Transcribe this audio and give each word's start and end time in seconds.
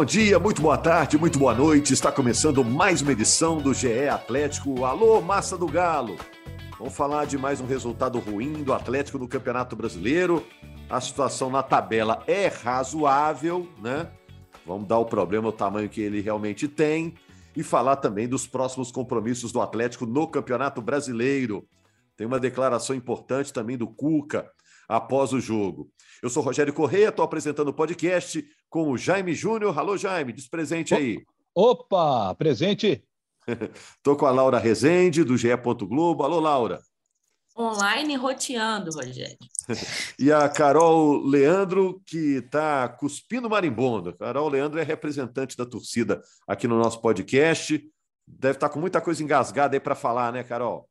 Bom 0.00 0.04
dia, 0.06 0.38
muito 0.38 0.62
boa 0.62 0.78
tarde, 0.78 1.18
muito 1.18 1.38
boa 1.38 1.54
noite. 1.54 1.92
Está 1.92 2.10
começando 2.10 2.64
mais 2.64 3.02
uma 3.02 3.12
edição 3.12 3.58
do 3.58 3.74
GE 3.74 4.08
Atlético. 4.08 4.86
Alô, 4.86 5.20
massa 5.20 5.58
do 5.58 5.66
Galo. 5.66 6.16
Vamos 6.78 6.94
falar 6.94 7.26
de 7.26 7.36
mais 7.36 7.60
um 7.60 7.66
resultado 7.66 8.18
ruim 8.18 8.62
do 8.62 8.72
Atlético 8.72 9.18
no 9.18 9.28
Campeonato 9.28 9.76
Brasileiro. 9.76 10.42
A 10.88 11.02
situação 11.02 11.50
na 11.50 11.62
tabela 11.62 12.24
é 12.26 12.46
razoável, 12.46 13.68
né? 13.78 14.10
Vamos 14.64 14.88
dar 14.88 14.96
o 14.96 15.04
problema 15.04 15.48
o 15.48 15.52
tamanho 15.52 15.90
que 15.90 16.00
ele 16.00 16.22
realmente 16.22 16.66
tem 16.66 17.12
e 17.54 17.62
falar 17.62 17.96
também 17.96 18.26
dos 18.26 18.46
próximos 18.46 18.90
compromissos 18.90 19.52
do 19.52 19.60
Atlético 19.60 20.06
no 20.06 20.26
Campeonato 20.26 20.80
Brasileiro. 20.80 21.68
Tem 22.16 22.26
uma 22.26 22.40
declaração 22.40 22.96
importante 22.96 23.52
também 23.52 23.76
do 23.76 23.86
Cuca 23.86 24.50
após 24.90 25.32
o 25.32 25.40
jogo. 25.40 25.88
Eu 26.20 26.28
sou 26.28 26.42
Rogério 26.42 26.74
Correia, 26.74 27.08
estou 27.08 27.24
apresentando 27.24 27.68
o 27.68 27.72
podcast 27.72 28.44
com 28.68 28.90
o 28.90 28.98
Jaime 28.98 29.32
Júnior. 29.32 29.78
Alô, 29.78 29.96
Jaime, 29.96 30.32
diz 30.32 30.48
presente 30.48 30.94
aí. 30.94 31.22
Opa, 31.54 32.34
presente. 32.34 33.04
Estou 33.96 34.16
com 34.16 34.26
a 34.26 34.30
Laura 34.30 34.58
Rezende, 34.58 35.24
do 35.24 35.36
GE. 35.36 35.48
Globo. 35.88 36.22
Alô, 36.22 36.38
Laura. 36.38 36.80
Online 37.56 38.16
roteando, 38.16 38.90
Rogério. 38.92 39.38
e 40.18 40.30
a 40.30 40.48
Carol 40.48 41.24
Leandro, 41.24 42.00
que 42.06 42.36
está 42.36 42.88
cuspindo 42.88 43.50
marimbondo. 43.50 44.16
Carol 44.16 44.48
Leandro 44.48 44.78
é 44.78 44.82
representante 44.82 45.56
da 45.56 45.66
torcida 45.66 46.22
aqui 46.46 46.68
no 46.68 46.78
nosso 46.78 47.00
podcast. 47.00 47.82
Deve 48.26 48.56
estar 48.56 48.68
tá 48.68 48.74
com 48.74 48.80
muita 48.80 49.00
coisa 49.00 49.22
engasgada 49.22 49.74
aí 49.74 49.80
para 49.80 49.94
falar, 49.94 50.32
né, 50.32 50.44
Carol? 50.44 50.89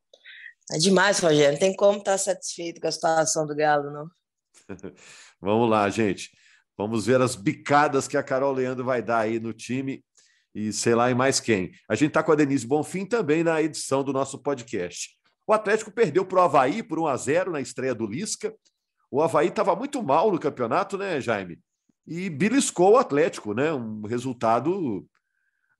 É 0.72 0.78
demais, 0.78 1.18
Rogério. 1.18 1.52
Não 1.52 1.58
tem 1.58 1.74
como 1.74 1.98
estar 1.98 2.16
satisfeito 2.16 2.80
com 2.80 2.86
a 2.86 2.92
situação 2.92 3.46
do 3.46 3.54
Galo, 3.54 3.90
não. 3.90 4.10
Vamos 5.40 5.68
lá, 5.68 5.88
gente. 5.90 6.30
Vamos 6.76 7.06
ver 7.06 7.20
as 7.20 7.34
bicadas 7.34 8.06
que 8.06 8.16
a 8.16 8.22
Carol 8.22 8.52
Leandro 8.52 8.84
vai 8.84 9.02
dar 9.02 9.18
aí 9.18 9.40
no 9.40 9.52
time 9.52 10.04
e 10.54 10.72
sei 10.72 10.94
lá 10.94 11.10
em 11.10 11.14
mais 11.14 11.40
quem. 11.40 11.72
A 11.88 11.94
gente 11.94 12.08
está 12.08 12.22
com 12.22 12.32
a 12.32 12.34
Denise 12.34 12.66
Bonfim 12.66 13.04
também 13.04 13.42
na 13.44 13.60
edição 13.60 14.02
do 14.02 14.12
nosso 14.12 14.38
podcast. 14.38 15.10
O 15.46 15.52
Atlético 15.52 15.90
perdeu 15.90 16.24
para 16.24 16.38
o 16.38 16.42
Havaí 16.42 16.82
por 16.82 16.98
1 16.98 17.06
a 17.06 17.16
0 17.16 17.50
na 17.50 17.60
estreia 17.60 17.94
do 17.94 18.06
Lisca. 18.06 18.54
O 19.10 19.20
Havaí 19.20 19.48
estava 19.48 19.74
muito 19.74 20.02
mal 20.02 20.30
no 20.30 20.38
campeonato, 20.38 20.96
né, 20.96 21.20
Jaime? 21.20 21.58
E 22.06 22.30
beliscou 22.30 22.92
o 22.92 22.96
Atlético, 22.96 23.52
né? 23.52 23.72
Um 23.72 24.02
resultado 24.02 25.06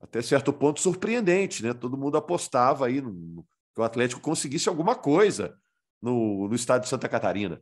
até 0.01 0.21
certo 0.21 0.51
ponto 0.51 0.81
surpreendente, 0.81 1.63
né? 1.63 1.73
Todo 1.73 1.97
mundo 1.97 2.17
apostava 2.17 2.87
aí 2.87 2.99
no, 3.01 3.45
que 3.73 3.81
o 3.81 3.83
Atlético 3.83 4.21
conseguisse 4.21 4.69
alguma 4.69 4.95
coisa 4.95 5.57
no, 6.01 6.47
no 6.47 6.55
estado 6.55 6.83
de 6.83 6.89
Santa 6.89 7.07
Catarina. 7.07 7.61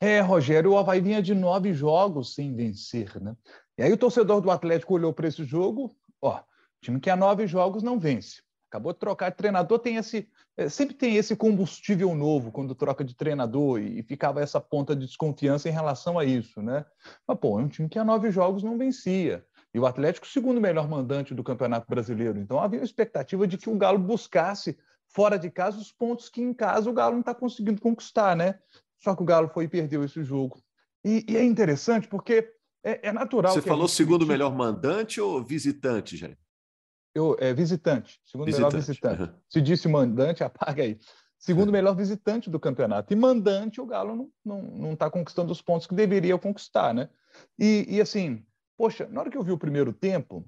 É, 0.00 0.20
Rogério, 0.20 0.72
o 0.72 0.78
Havaí 0.78 1.00
vinha 1.00 1.22
de 1.22 1.34
nove 1.34 1.72
jogos 1.72 2.34
sem 2.34 2.54
vencer, 2.54 3.18
né? 3.20 3.34
E 3.78 3.82
aí 3.82 3.92
o 3.92 3.96
torcedor 3.96 4.40
do 4.40 4.50
Atlético 4.50 4.94
olhou 4.94 5.12
para 5.12 5.28
esse 5.28 5.44
jogo, 5.44 5.96
ó, 6.20 6.42
time 6.82 7.00
que 7.00 7.10
há 7.10 7.16
nove 7.16 7.46
jogos 7.46 7.82
não 7.82 7.98
vence. 7.98 8.42
Acabou 8.68 8.92
de 8.92 8.98
trocar 8.98 9.30
de 9.30 9.36
treinador, 9.36 9.78
tem 9.78 9.96
esse, 9.96 10.28
é, 10.56 10.68
sempre 10.68 10.94
tem 10.94 11.16
esse 11.16 11.36
combustível 11.36 12.14
novo 12.14 12.50
quando 12.50 12.74
troca 12.74 13.04
de 13.04 13.14
treinador 13.14 13.80
e, 13.80 14.02
ficava 14.02 14.42
essa 14.42 14.60
ponta 14.60 14.94
de 14.94 15.06
desconfiança 15.06 15.68
em 15.68 15.72
relação 15.72 16.18
a 16.18 16.24
isso, 16.24 16.60
né? 16.60 16.84
Mas, 17.26 17.38
pô, 17.38 17.58
é 17.58 17.62
um 17.62 17.68
time 17.68 17.88
que 17.88 17.98
há 17.98 18.04
nove 18.04 18.30
jogos 18.30 18.62
não 18.62 18.76
vencia. 18.76 19.44
E 19.76 19.78
o 19.78 19.84
Atlético, 19.84 20.26
segundo 20.26 20.58
melhor 20.58 20.88
mandante 20.88 21.34
do 21.34 21.44
Campeonato 21.44 21.86
Brasileiro. 21.86 22.38
Então 22.38 22.58
havia 22.58 22.80
a 22.80 22.82
expectativa 22.82 23.46
de 23.46 23.58
que 23.58 23.68
o 23.68 23.76
Galo 23.76 23.98
buscasse 23.98 24.74
fora 25.06 25.38
de 25.38 25.50
casa 25.50 25.76
os 25.76 25.92
pontos 25.92 26.30
que 26.30 26.40
em 26.40 26.54
casa 26.54 26.88
o 26.88 26.94
Galo 26.94 27.12
não 27.12 27.20
está 27.20 27.34
conseguindo 27.34 27.78
conquistar, 27.78 28.34
né? 28.34 28.58
Só 28.98 29.14
que 29.14 29.22
o 29.22 29.26
Galo 29.26 29.50
foi 29.50 29.64
e 29.64 29.68
perdeu 29.68 30.02
esse 30.02 30.24
jogo. 30.24 30.62
E, 31.04 31.26
e 31.28 31.36
é 31.36 31.44
interessante 31.44 32.08
porque 32.08 32.50
é, 32.82 33.08
é 33.08 33.12
natural. 33.12 33.52
Você 33.52 33.60
falou 33.60 33.86
segundo 33.86 34.20
critique... 34.20 34.32
melhor 34.32 34.56
mandante 34.56 35.20
ou 35.20 35.44
visitante, 35.44 36.16
gente? 36.16 36.38
Eu, 37.14 37.36
é 37.38 37.52
visitante. 37.52 38.18
Segundo 38.24 38.46
visitante. 38.46 38.72
melhor 38.72 38.80
visitante. 38.80 39.22
Uhum. 39.24 39.38
Se 39.46 39.60
disse 39.60 39.88
mandante, 39.88 40.40
apaga 40.42 40.84
aí. 40.84 40.98
Segundo 41.38 41.70
melhor 41.70 41.94
visitante 41.94 42.48
do 42.48 42.58
campeonato. 42.58 43.12
E 43.12 43.16
mandante, 43.16 43.78
o 43.78 43.84
Galo 43.84 44.16
não 44.16 44.24
está 44.24 44.32
não, 44.42 44.62
não 44.62 44.96
tá 44.96 45.10
conquistando 45.10 45.52
os 45.52 45.60
pontos 45.60 45.86
que 45.86 45.94
deveria 45.94 46.38
conquistar, 46.38 46.94
né? 46.94 47.10
E, 47.58 47.84
e 47.90 48.00
assim, 48.00 48.42
poxa, 48.76 49.08
na 49.10 49.20
hora 49.20 49.30
que 49.30 49.36
eu 49.36 49.42
vi 49.42 49.52
o 49.52 49.58
primeiro 49.58 49.92
tempo, 49.92 50.44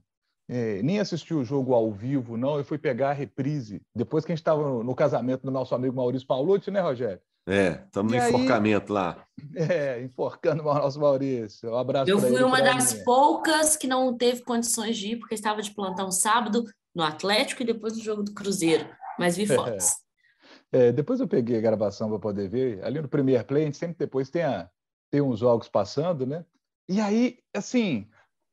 é, 0.48 0.82
nem 0.82 0.98
assisti 0.98 1.34
o 1.34 1.44
jogo 1.44 1.74
ao 1.74 1.92
vivo, 1.92 2.36
não. 2.36 2.56
Eu 2.56 2.64
fui 2.64 2.78
pegar 2.78 3.10
a 3.10 3.12
reprise 3.12 3.82
depois 3.94 4.24
que 4.24 4.32
a 4.32 4.34
gente 4.34 4.40
estava 4.40 4.62
no, 4.62 4.82
no, 4.82 4.94
casamento 4.94 5.42
do 5.42 5.50
nosso 5.50 5.74
amigo 5.74 5.94
Maurício 5.94 6.26
Paulucci, 6.26 6.70
né, 6.70 6.80
Rogério? 6.80 7.20
É, 7.46 7.82
estamos 7.84 8.12
no 8.12 8.18
enforcamento 8.18 8.92
lá. 8.92 9.24
É, 9.54 10.02
enforcando 10.02 10.62
o 10.62 10.74
nosso 10.74 11.00
Maurício. 11.00 11.70
Um 11.70 11.76
abraço 11.76 12.10
Eu 12.10 12.18
fui 12.18 12.42
uma 12.42 12.60
das 12.60 12.92
mim. 12.92 13.04
poucas 13.04 13.76
que 13.76 13.86
não 13.86 14.16
teve 14.16 14.42
condições 14.42 14.96
de 14.96 15.12
ir, 15.12 15.16
porque 15.16 15.34
estava 15.34 15.62
de 15.62 15.70
plantão 15.70 16.10
sábado 16.10 16.64
no 16.94 17.02
Atlético 17.02 17.62
e 17.62 17.66
depois 17.66 17.96
no 17.96 18.02
jogo 18.02 18.22
do 18.22 18.34
Cruzeiro, 18.34 18.86
mas 19.18 19.36
vi 19.36 19.46
fotos. 19.46 19.86
É. 20.72 20.88
É, 20.88 20.92
depois 20.92 21.20
eu 21.20 21.28
peguei 21.28 21.56
a 21.56 21.62
gravação 21.62 22.08
para 22.10 22.18
poder 22.18 22.48
ver. 22.48 22.84
Ali 22.84 23.00
no 23.00 23.08
Premier 23.08 23.44
Play, 23.44 23.62
a 23.62 23.66
gente 23.66 23.78
sempre 23.78 23.96
depois 23.98 24.28
tem, 24.28 24.42
a, 24.42 24.68
tem 25.10 25.22
uns 25.22 25.38
jogos 25.38 25.68
passando, 25.68 26.26
né? 26.26 26.44
E 26.88 27.00
aí, 27.00 27.38
assim, 27.54 28.08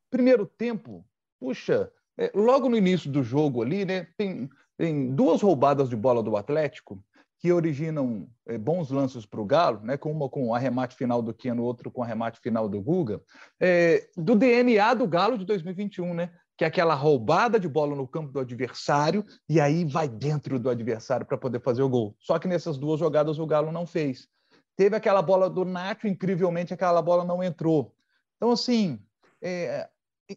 primeiro 0.09 0.45
tempo, 0.45 1.05
puxa, 1.39 1.91
é, 2.17 2.31
logo 2.33 2.69
no 2.69 2.77
início 2.77 3.11
do 3.11 3.23
jogo 3.23 3.61
ali, 3.61 3.85
né? 3.85 4.07
Tem, 4.17 4.49
tem 4.77 5.13
duas 5.13 5.41
roubadas 5.41 5.89
de 5.89 5.95
bola 5.95 6.23
do 6.23 6.37
Atlético 6.37 7.03
que 7.39 7.51
originam 7.51 8.27
é, 8.47 8.57
bons 8.57 8.89
lances 8.89 9.25
para 9.25 9.41
o 9.41 9.45
Galo, 9.45 9.81
né, 9.81 9.97
com 9.97 10.11
uma 10.11 10.27
com 10.27 10.47
o 10.47 10.55
arremate 10.55 10.95
final 10.95 11.21
do 11.21 11.33
Keno, 11.33 11.63
outro 11.63 11.91
com 11.91 12.01
o 12.01 12.03
arremate 12.03 12.39
final 12.39 12.67
do 12.67 12.81
Guga, 12.81 13.21
é, 13.59 14.09
do 14.17 14.35
DNA 14.35 14.93
do 14.95 15.07
Galo 15.07 15.37
de 15.37 15.45
2021, 15.45 16.13
né, 16.13 16.31
que 16.57 16.63
é 16.63 16.67
aquela 16.67 16.95
roubada 16.95 17.59
de 17.59 17.67
bola 17.67 17.95
no 17.95 18.07
campo 18.07 18.31
do 18.31 18.39
adversário 18.39 19.23
e 19.47 19.59
aí 19.59 19.85
vai 19.85 20.07
dentro 20.07 20.57
do 20.57 20.69
adversário 20.69 21.25
para 21.25 21.37
poder 21.37 21.61
fazer 21.61 21.83
o 21.83 21.89
gol. 21.89 22.15
Só 22.19 22.39
que 22.39 22.47
nessas 22.47 22.77
duas 22.77 22.99
jogadas 22.99 23.37
o 23.37 23.45
Galo 23.45 23.71
não 23.71 23.85
fez. 23.85 24.27
Teve 24.75 24.95
aquela 24.95 25.21
bola 25.21 25.49
do 25.49 25.63
Nacho, 25.65 26.07
incrivelmente 26.07 26.73
aquela 26.73 27.01
bola 27.01 27.23
não 27.23 27.43
entrou. 27.43 27.93
Então, 28.37 28.51
assim, 28.51 28.99
é, 29.41 29.87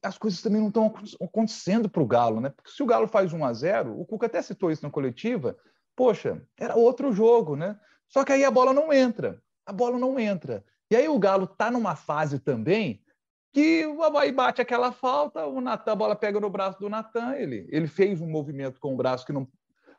as 0.02 0.18
coisas 0.18 0.42
também 0.42 0.60
não 0.60 0.68
estão 0.68 0.94
acontecendo 1.20 1.88
para 1.88 2.02
o 2.02 2.06
Galo, 2.06 2.40
né? 2.40 2.50
Porque 2.50 2.70
se 2.70 2.82
o 2.82 2.86
Galo 2.86 3.08
faz 3.08 3.32
1 3.32 3.44
a 3.44 3.52
0 3.52 3.98
o 3.98 4.04
Cuca 4.04 4.26
até 4.26 4.42
citou 4.42 4.70
isso 4.70 4.82
na 4.82 4.90
coletiva, 4.90 5.56
poxa, 5.96 6.42
era 6.58 6.76
outro 6.76 7.12
jogo, 7.12 7.56
né? 7.56 7.78
Só 8.08 8.24
que 8.24 8.32
aí 8.32 8.44
a 8.44 8.50
bola 8.50 8.72
não 8.72 8.92
entra, 8.92 9.42
a 9.64 9.72
bola 9.72 9.98
não 9.98 10.18
entra. 10.18 10.64
E 10.90 10.96
aí 10.96 11.08
o 11.08 11.18
Galo 11.18 11.44
está 11.44 11.70
numa 11.70 11.94
fase 11.94 12.38
também 12.38 13.02
que 13.52 13.86
o 13.86 14.02
Havaí 14.02 14.30
bate 14.30 14.60
aquela 14.60 14.92
falta, 14.92 15.46
o 15.46 15.60
Natan, 15.60 15.92
a 15.92 15.96
bola 15.96 16.16
pega 16.16 16.38
no 16.38 16.50
braço 16.50 16.78
do 16.78 16.88
Natan, 16.88 17.34
ele, 17.34 17.66
ele 17.70 17.86
fez 17.86 18.20
um 18.20 18.30
movimento 18.30 18.78
com 18.80 18.94
o 18.94 18.96
braço 18.96 19.26
que 19.26 19.32
não. 19.32 19.48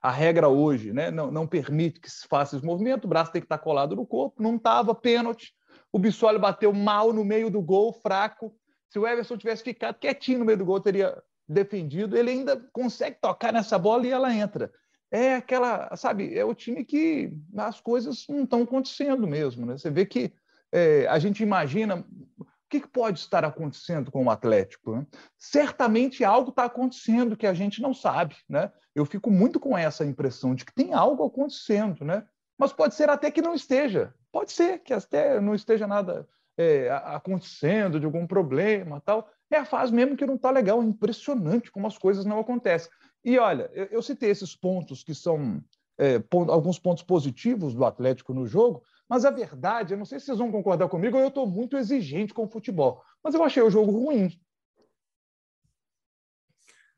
A 0.01 0.11
regra 0.11 0.47
hoje 0.47 0.94
né, 0.94 1.11
não, 1.11 1.29
não 1.29 1.45
permite 1.45 2.00
que 2.00 2.09
se 2.09 2.25
faça 2.25 2.56
esse 2.56 2.66
movimento, 2.66 3.03
o 3.03 3.07
braço 3.07 3.33
tem 3.33 3.41
que 3.41 3.45
estar 3.45 3.57
tá 3.57 3.63
colado 3.63 3.97
no 3.97 4.07
corpo, 4.07 4.41
não 4.41 4.56
estava 4.56 4.95
pênalti. 4.95 5.53
O 5.91 6.00
Bissoli 6.00 6.39
bateu 6.39 6.71
mal 6.71 7.11
no 7.11 7.25
meio 7.25 7.50
do 7.50 7.61
gol, 7.61 7.91
fraco. 7.91 8.56
Se 8.89 9.00
o 9.00 9.07
Everson 9.07 9.38
tivesse 9.38 9.63
ficado 9.63 10.00
quietinho 10.00 10.39
no 10.39 10.45
meio 10.45 10.57
do 10.57 10.65
gol, 10.65 10.80
teria 10.80 11.21
defendido. 11.47 12.18
Ele 12.18 12.31
ainda 12.31 12.57
consegue 12.71 13.18
tocar 13.21 13.53
nessa 13.53 13.77
bola 13.77 14.06
e 14.06 14.12
ela 14.12 14.33
entra 14.33 14.71
é 15.12 15.36
aquela, 15.36 15.95
sabe, 15.95 16.38
é 16.38 16.45
o 16.45 16.53
time 16.53 16.86
que 16.86 17.33
as 17.57 17.81
coisas 17.81 18.25
não 18.27 18.44
estão 18.44 18.62
acontecendo 18.62 19.27
mesmo. 19.27 19.65
Né? 19.65 19.77
Você 19.77 19.89
vê 19.89 20.06
que 20.06 20.31
é, 20.71 21.07
a 21.07 21.18
gente 21.18 21.41
imagina 21.41 22.06
o 22.38 22.45
que, 22.69 22.80
que, 22.81 22.88
pode 22.88 23.19
estar 23.19 23.44
acontecendo 23.44 24.12
com 24.12 24.25
o 24.25 24.30
Atlético. 24.30 24.95
Né? 24.95 25.07
Certamente 25.38 26.24
algo 26.24 26.51
está 26.51 26.65
acontecendo 26.65 27.36
que 27.36 27.47
a 27.47 27.53
gente 27.53 27.81
não 27.81 27.94
sabe. 27.94 28.36
Né? 28.47 28.71
Eu 28.94 29.06
fico 29.06 29.31
muito 29.31 29.59
com 29.59 29.75
essa 29.77 30.06
impressão 30.06 30.53
de 30.53 30.63
que 30.63 30.74
tem 30.74 30.94
algo 30.94 31.25
acontecendo, 31.25 32.06
né? 32.06 32.24
mas 32.57 32.71
pode 32.71 32.94
ser 32.94 33.09
até 33.09 33.31
que 33.31 33.41
não 33.41 33.56
esteja. 33.56 34.13
Pode 34.31 34.51
ser 34.51 34.80
que 34.80 34.94
até 34.94 35.41
não 35.41 35.56
esteja 35.56 35.88
nada 35.88 36.27
é, 36.59 36.89
acontecendo, 37.06 38.01
de 38.01 38.06
algum 38.06 38.27
problema 38.27 39.00
tal. 39.00 39.29
É 39.50 39.56
a 39.56 39.65
fase 39.65 39.94
mesmo 39.94 40.17
que 40.17 40.25
não 40.25 40.35
está 40.35 40.51
legal. 40.51 40.81
É 40.81 40.85
impressionante 40.85 41.71
como 41.71 41.88
as 41.88 41.97
coisas 41.97 42.25
não 42.25 42.38
acontecem. 42.38 42.91
E 43.23 43.39
olha, 43.39 43.71
eu, 43.73 43.85
eu 43.85 44.01
citei 44.01 44.29
esses 44.29 44.57
pontos 44.57 45.01
que 45.01 45.15
são 45.15 45.63
é, 45.97 46.21
alguns 46.50 46.77
pontos 46.77 47.01
positivos 47.01 47.73
do 47.73 47.85
Atlético 47.85 48.33
no 48.33 48.45
jogo, 48.45 48.83
mas 49.07 49.23
a 49.23 49.31
verdade, 49.31 49.94
eu 49.94 49.97
não 49.97 50.06
sei 50.06 50.19
se 50.19 50.25
vocês 50.25 50.38
vão 50.38 50.51
concordar 50.51 50.89
comigo, 50.89 51.17
eu 51.17 51.29
estou 51.29 51.47
muito 51.47 51.77
exigente 51.77 52.33
com 52.33 52.44
o 52.44 52.50
futebol. 52.50 53.01
mas 53.23 53.33
eu 53.33 53.44
achei 53.44 53.63
o 53.63 53.71
jogo 53.71 53.91
ruim. 53.91 54.29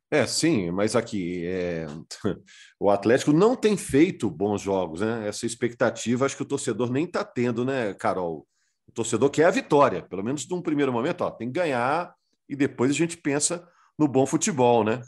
É, 0.09 0.25
sim, 0.25 0.71
mas 0.71 0.95
aqui 0.95 1.45
é... 1.45 1.85
o 2.79 2.89
Atlético 2.89 3.31
não 3.31 3.55
tem 3.55 3.77
feito 3.77 4.29
bons 4.29 4.59
jogos, 4.61 5.01
né? 5.01 5.27
Essa 5.27 5.45
expectativa 5.45 6.25
acho 6.25 6.35
que 6.35 6.43
o 6.43 6.47
torcedor 6.47 6.91
nem 6.91 7.05
está 7.05 7.23
tendo, 7.23 7.63
né, 7.63 7.93
Carol? 7.93 8.45
O 8.91 8.93
torcedor 8.93 9.29
quer 9.29 9.45
a 9.45 9.51
vitória, 9.51 10.01
pelo 10.01 10.21
menos 10.21 10.45
num 10.49 10.61
primeiro 10.61 10.91
momento, 10.91 11.21
ó, 11.21 11.31
tem 11.31 11.47
que 11.47 11.53
ganhar 11.53 12.13
e 12.47 12.57
depois 12.57 12.91
a 12.91 12.93
gente 12.93 13.15
pensa 13.15 13.65
no 13.97 14.05
bom 14.05 14.25
futebol, 14.25 14.83
né? 14.83 15.01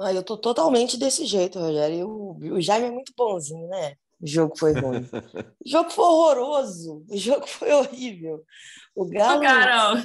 Ah, 0.00 0.14
eu 0.14 0.22
tô 0.22 0.38
totalmente 0.38 0.96
desse 0.96 1.26
jeito, 1.26 1.58
Rogério. 1.58 2.08
O, 2.08 2.38
o 2.38 2.60
Jaime 2.62 2.86
é 2.86 2.90
muito 2.90 3.12
bonzinho, 3.14 3.68
né? 3.68 3.94
O 4.18 4.26
jogo 4.26 4.58
foi 4.58 4.72
ruim. 4.72 5.02
o 5.62 5.68
jogo 5.68 5.90
foi 5.90 6.04
horroroso. 6.04 7.04
O 7.06 7.16
jogo 7.18 7.46
foi 7.46 7.70
horrível. 7.70 8.42
O 8.94 9.04
Galo. 9.04 9.42
Carol, 9.42 10.02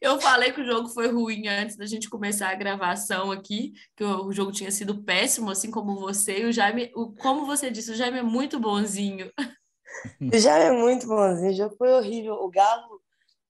eu 0.00 0.20
falei 0.20 0.52
que 0.52 0.60
o 0.60 0.64
jogo 0.64 0.88
foi 0.88 1.10
ruim 1.10 1.48
antes 1.48 1.76
da 1.76 1.86
gente 1.86 2.08
começar 2.08 2.50
a 2.50 2.54
gravação 2.54 3.32
aqui, 3.32 3.72
que 3.96 4.04
o 4.04 4.32
jogo 4.32 4.52
tinha 4.52 4.70
sido 4.70 5.02
péssimo, 5.02 5.50
assim 5.50 5.72
como 5.72 5.98
você. 5.98 6.42
E 6.42 6.44
o 6.44 6.52
Jaime, 6.52 6.92
o, 6.94 7.12
como 7.12 7.44
você 7.44 7.68
disse, 7.68 7.90
o 7.90 7.96
Jaime 7.96 8.18
é 8.18 8.22
muito 8.22 8.60
bonzinho. 8.60 9.28
O 10.20 10.48
é 10.48 10.70
muito 10.70 11.06
bonzinho. 11.06 11.50
O 11.50 11.54
jogo 11.54 11.76
foi 11.76 11.92
horrível. 11.92 12.34
O 12.34 12.50
Galo 12.50 13.00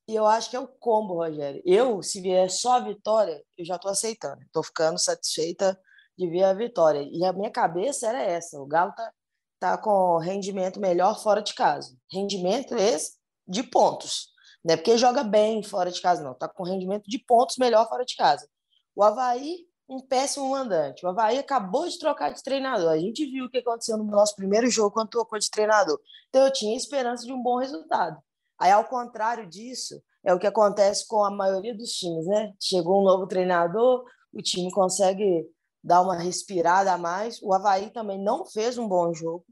e 0.09 0.15
eu 0.15 0.25
acho 0.25 0.51
que 0.51 0.57
é 0.57 0.61
o 0.61 0.69
combo, 0.69 1.15
Rogério. 1.15 1.61
Eu, 1.65 2.01
se 2.01 2.21
vier 2.21 2.49
só 2.49 2.75
a 2.75 2.81
vitória, 2.81 3.43
eu 3.59 3.65
já 3.65 3.75
estou 3.75 3.91
aceitando. 3.91 4.41
Estou 4.43 4.63
ficando 4.63 4.99
satisfeita 4.99 5.79
de 6.17 6.29
ver 6.29 6.45
a 6.45 6.55
vitória. 6.55 7.03
E 7.11 7.25
a 7.25 7.33
minha 7.33 7.51
cabeça 7.51 8.07
era 8.09 8.23
essa: 8.23 8.61
o 8.61 8.67
Galo 8.67 8.93
tá, 8.93 9.13
tá 9.59 9.79
com 9.79 10.19
rendimento 10.19 10.81
melhor 10.81 11.21
fora 11.21 11.43
de 11.43 11.55
casa. 11.55 11.97
Rendimento 12.11 12.77
esse 12.77 13.17
de 13.49 13.65
pontos. 13.65 14.29
Não 14.65 14.75
é 14.75 14.77
porque 14.77 14.97
joga 14.97 15.25
bem 15.25 15.63
fora 15.63 15.91
de 15.91 16.01
casa, 16.01 16.23
não. 16.23 16.33
Está 16.33 16.49
com 16.49 16.63
rendimento 16.63 17.05
de 17.09 17.19
pontos 17.19 17.57
melhor 17.59 17.89
fora 17.89 18.05
de 18.05 18.15
casa. 18.17 18.49
O 18.95 19.03
Havaí, 19.03 19.66
um 19.89 20.01
péssimo 20.01 20.51
mandante. 20.51 21.05
O 21.05 21.09
Havaí 21.09 21.39
acabou 21.39 21.89
de 21.89 21.99
trocar 21.99 22.33
de 22.33 22.43
treinador. 22.43 22.91
A 22.91 22.99
gente 22.99 23.25
viu 23.27 23.45
o 23.45 23.51
que 23.51 23.59
aconteceu 23.59 23.97
no 23.97 24.05
nosso 24.05 24.35
primeiro 24.35 24.69
jogo 24.69 24.93
quando 24.93 25.11
trocou 25.11 25.39
de 25.39 25.51
treinador. 25.51 26.01
Então 26.29 26.45
eu 26.45 26.53
tinha 26.53 26.77
esperança 26.77 27.25
de 27.25 27.33
um 27.33 27.43
bom 27.43 27.59
resultado. 27.59 28.21
Aí, 28.59 28.73
ao 28.73 28.85
contrário 28.85 29.47
disso, 29.47 30.03
é 30.25 30.35
o 30.35 30.39
que 30.39 30.47
acontece 30.47 31.07
com 31.07 31.23
a 31.23 31.31
maioria 31.31 31.77
dos 31.77 31.91
times, 31.91 32.27
né? 32.27 32.53
Chegou 32.61 33.01
um 33.01 33.05
novo 33.05 33.27
treinador, 33.27 34.05
o 34.33 34.43
time 34.43 34.71
consegue 34.73 35.47
dar 35.85 36.01
uma 36.01 36.17
respirada 36.17 36.93
a 36.93 36.99
mais. 36.99 37.41
O 37.43 37.55
Havaí 37.55 37.91
também 37.91 38.21
não 38.21 38.45
fez 38.45 38.79
um 38.79 38.89
bom 38.89 39.13
jogo, 39.15 39.45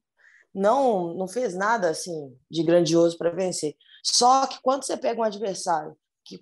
não, 0.53 1.15
não 1.15 1.29
fez 1.29 1.55
nada 1.55 1.91
assim 1.91 2.37
de 2.51 2.65
grandioso 2.65 3.17
para 3.17 3.31
vencer. 3.31 3.77
Só 4.03 4.47
que 4.47 4.61
quando 4.63 4.85
você 4.85 4.97
pega 4.97 5.21
um 5.21 5.25
adversário 5.25 5.97
que 6.25 6.39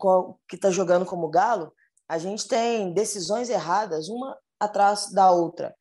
está 0.52 0.70
jogando 0.70 1.04
como 1.04 1.28
Galo, 1.28 1.72
a 2.12 2.18
gente 2.18 2.46
tem 2.46 2.92
decisões 2.92 3.48
erradas, 3.48 4.10
uma 4.10 4.38
atrás 4.60 5.10
da 5.10 5.30
outra. 5.30 5.74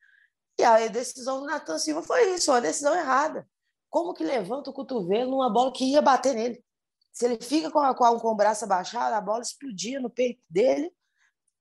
E 0.58 0.64
a 0.64 0.88
decisão 0.88 1.40
do 1.40 1.46
Natan 1.46 1.78
Silva 1.78 2.02
foi 2.02 2.34
isso, 2.34 2.50
uma 2.50 2.60
decisão 2.62 2.94
errada. 2.94 3.46
Como 3.90 4.14
que 4.14 4.24
levanta 4.24 4.70
o 4.70 4.72
cotovelo 4.72 5.32
numa 5.32 5.52
bola 5.52 5.70
que 5.70 5.84
ia 5.84 6.00
bater 6.00 6.34
nele? 6.34 6.64
Se 7.12 7.26
ele 7.26 7.36
fica 7.36 7.70
com, 7.70 7.80
a, 7.80 7.94
com, 7.94 8.28
o 8.28 8.34
braço 8.34 8.64
abaixado, 8.64 9.14
a 9.14 9.20
bola 9.20 9.42
explodia 9.42 10.00
no 10.00 10.08
peito 10.08 10.40
dele 10.48 10.90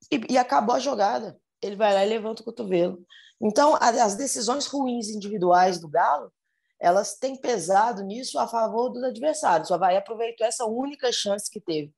e, 0.09 0.33
e 0.35 0.38
acabou 0.38 0.73
a 0.73 0.79
jogada. 0.79 1.38
Ele 1.62 1.75
vai 1.75 1.94
lá 1.94 2.06
e 2.06 2.07
levanta 2.07 2.41
o 2.41 2.45
cotovelo. 2.45 3.06
Então, 3.41 3.77
as 3.81 4.15
decisões 4.15 4.68
ruins 4.68 5.09
individuais 5.09 5.81
do 5.81 5.89
Galo, 5.89 6.31
elas 6.79 7.15
têm 7.15 7.35
pesado 7.35 8.03
nisso 8.03 8.39
a 8.39 8.47
favor 8.47 8.88
dos 8.88 9.03
adversários. 9.03 9.69
O 9.69 9.73
Havaí 9.73 9.97
aproveitou 9.97 10.47
essa 10.47 10.65
única 10.65 11.12
chance 11.12 11.51
que 11.51 11.59
teve. 11.59 11.94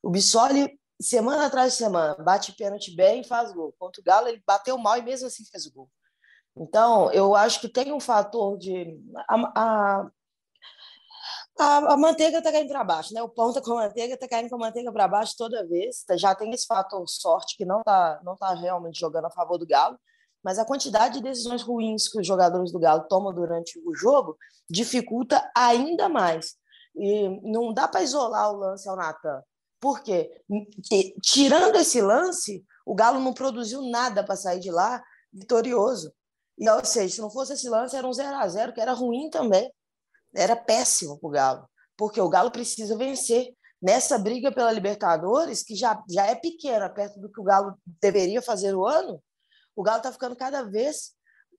O 0.00 0.08
Bissoli, 0.08 0.78
semana 1.02 1.46
atrás 1.46 1.72
de 1.72 1.78
semana, 1.78 2.14
bate 2.22 2.52
pênalti 2.52 2.94
bem 2.94 3.20
e 3.20 3.26
faz 3.26 3.52
gol. 3.52 3.74
Contra 3.78 4.00
o 4.00 4.04
Galo, 4.04 4.28
ele 4.28 4.42
bateu 4.46 4.78
mal 4.78 4.96
e 4.96 5.02
mesmo 5.02 5.26
assim 5.26 5.44
fez 5.44 5.66
o 5.66 5.72
gol. 5.72 5.90
Então, 6.56 7.10
eu 7.12 7.34
acho 7.34 7.60
que 7.60 7.68
tem 7.68 7.92
um 7.92 8.00
fator 8.00 8.58
de. 8.58 9.00
A, 9.28 10.06
a, 11.58 11.76
a, 11.92 11.96
manteiga 11.96 12.38
está 12.38 12.52
caindo 12.52 12.68
para 12.68 12.84
baixo, 12.84 13.14
né? 13.14 13.22
O 13.22 13.28
pão 13.28 13.48
está 13.48 13.60
com 13.62 13.72
a 13.72 13.86
manteiga, 13.86 14.14
está 14.14 14.28
caindo 14.28 14.50
com 14.50 14.56
a 14.56 14.58
manteiga 14.58 14.92
para 14.92 15.08
baixo 15.08 15.34
toda 15.36 15.66
vez. 15.66 16.04
Tá, 16.04 16.16
já 16.16 16.34
tem 16.34 16.50
esse 16.52 16.66
fator 16.66 17.06
sorte 17.08 17.56
que 17.56 17.64
não 17.64 17.80
está 17.80 18.20
não 18.22 18.36
tá 18.36 18.54
realmente 18.54 18.98
jogando 18.98 19.26
a 19.26 19.30
favor 19.30 19.58
do 19.58 19.66
Galo, 19.66 19.98
mas 20.42 20.58
a 20.58 20.64
quantidade 20.64 21.14
de 21.14 21.22
decisões 21.22 21.62
ruins 21.62 22.08
que 22.08 22.20
os 22.20 22.26
jogadores 22.26 22.72
do 22.72 22.78
Galo 22.78 23.06
tomam 23.08 23.32
durante 23.32 23.78
o 23.86 23.94
jogo 23.94 24.36
dificulta 24.68 25.50
ainda 25.56 26.08
mais. 26.08 26.54
E 26.94 27.28
não 27.42 27.72
dá 27.72 27.88
para 27.88 28.02
isolar 28.02 28.50
o 28.50 28.56
lance 28.56 28.86
ao 28.88 28.96
Natan. 28.96 29.42
Por 29.82 30.02
quê? 30.02 30.30
Tirando 31.20 31.76
esse 31.76 32.00
lance, 32.00 32.64
o 32.86 32.94
Galo 32.94 33.20
não 33.20 33.34
produziu 33.34 33.82
nada 33.82 34.24
para 34.24 34.36
sair 34.36 34.60
de 34.60 34.70
lá 34.70 35.02
vitorioso. 35.32 36.14
E, 36.56 36.70
ou 36.70 36.84
seja, 36.84 37.16
se 37.16 37.20
não 37.20 37.30
fosse 37.30 37.54
esse 37.54 37.68
lance, 37.68 37.96
era 37.96 38.06
um 38.06 38.12
0 38.12 38.36
a 38.36 38.48
0 38.48 38.72
que 38.72 38.80
era 38.80 38.92
ruim 38.92 39.28
também 39.28 39.70
era 40.34 40.56
péssimo 40.56 41.18
para 41.18 41.28
o 41.28 41.30
Galo, 41.30 41.70
porque 41.96 42.20
o 42.20 42.28
Galo 42.28 42.50
precisa 42.50 42.96
vencer 42.96 43.54
nessa 43.80 44.18
briga 44.18 44.52
pela 44.52 44.72
Libertadores, 44.72 45.62
que 45.62 45.74
já, 45.74 46.02
já 46.08 46.26
é 46.26 46.34
pequena, 46.34 46.88
perto 46.88 47.20
do 47.20 47.30
que 47.30 47.40
o 47.40 47.44
Galo 47.44 47.74
deveria 48.00 48.40
fazer 48.40 48.72
no 48.72 48.86
ano, 48.86 49.22
o 49.74 49.82
Galo 49.82 49.98
está 49.98 50.12
ficando 50.12 50.36
cada 50.36 50.62
vez 50.62 51.12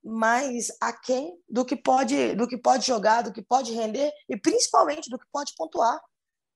mais 0.04 0.68
aquém 0.82 1.38
do 1.48 1.64
que 1.64 1.78
pode 1.78 2.36
do 2.36 2.46
que 2.46 2.58
pode 2.58 2.86
jogar, 2.86 3.22
do 3.22 3.32
que 3.32 3.42
pode 3.42 3.72
render 3.72 4.12
e 4.28 4.38
principalmente 4.38 5.10
do 5.10 5.18
que 5.18 5.26
pode 5.32 5.54
pontuar. 5.56 5.98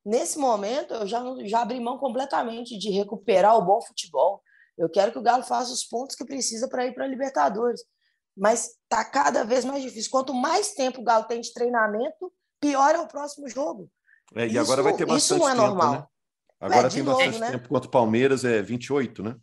Nesse 0.07 0.39
momento, 0.39 0.93
eu 0.93 1.07
já, 1.07 1.21
já 1.43 1.61
abri 1.61 1.79
mão 1.79 1.97
completamente 1.97 2.77
de 2.77 2.89
recuperar 2.89 3.57
o 3.57 3.65
bom 3.65 3.81
futebol. 3.81 4.41
Eu 4.77 4.89
quero 4.89 5.11
que 5.11 5.19
o 5.19 5.21
Galo 5.21 5.43
faça 5.43 5.73
os 5.73 5.83
pontos 5.83 6.15
que 6.15 6.25
precisa 6.25 6.67
para 6.69 6.85
ir 6.85 6.93
para 6.93 7.03
a 7.03 7.07
Libertadores 7.07 7.81
mas 8.37 8.77
está 8.83 9.03
cada 9.03 9.43
vez 9.43 9.65
mais 9.65 9.81
difícil. 9.81 10.11
Quanto 10.11 10.33
mais 10.33 10.73
tempo 10.73 11.01
o 11.01 11.03
Galo 11.03 11.25
tem 11.25 11.41
de 11.41 11.51
treinamento, 11.51 12.31
pior 12.61 12.93
é 12.93 12.99
o 12.99 13.07
próximo 13.07 13.49
jogo. 13.49 13.89
É, 14.35 14.45
e 14.45 14.49
isso, 14.49 14.59
agora 14.59 14.83
vai 14.83 14.95
ter 14.95 15.05
bastante 15.05 15.23
isso 15.23 15.37
não 15.37 15.49
é 15.49 15.51
tempo, 15.53 15.65
normal. 15.65 15.91
Né? 15.93 16.05
Agora 16.59 16.87
é, 16.87 16.89
tem 16.89 17.03
novo, 17.03 17.17
bastante 17.17 17.39
né? 17.39 17.51
tempo. 17.51 17.67
Quanto 17.67 17.85
o 17.85 17.89
Palmeiras 17.89 18.45
é 18.45 18.61
28, 18.61 19.23
né? 19.23 19.35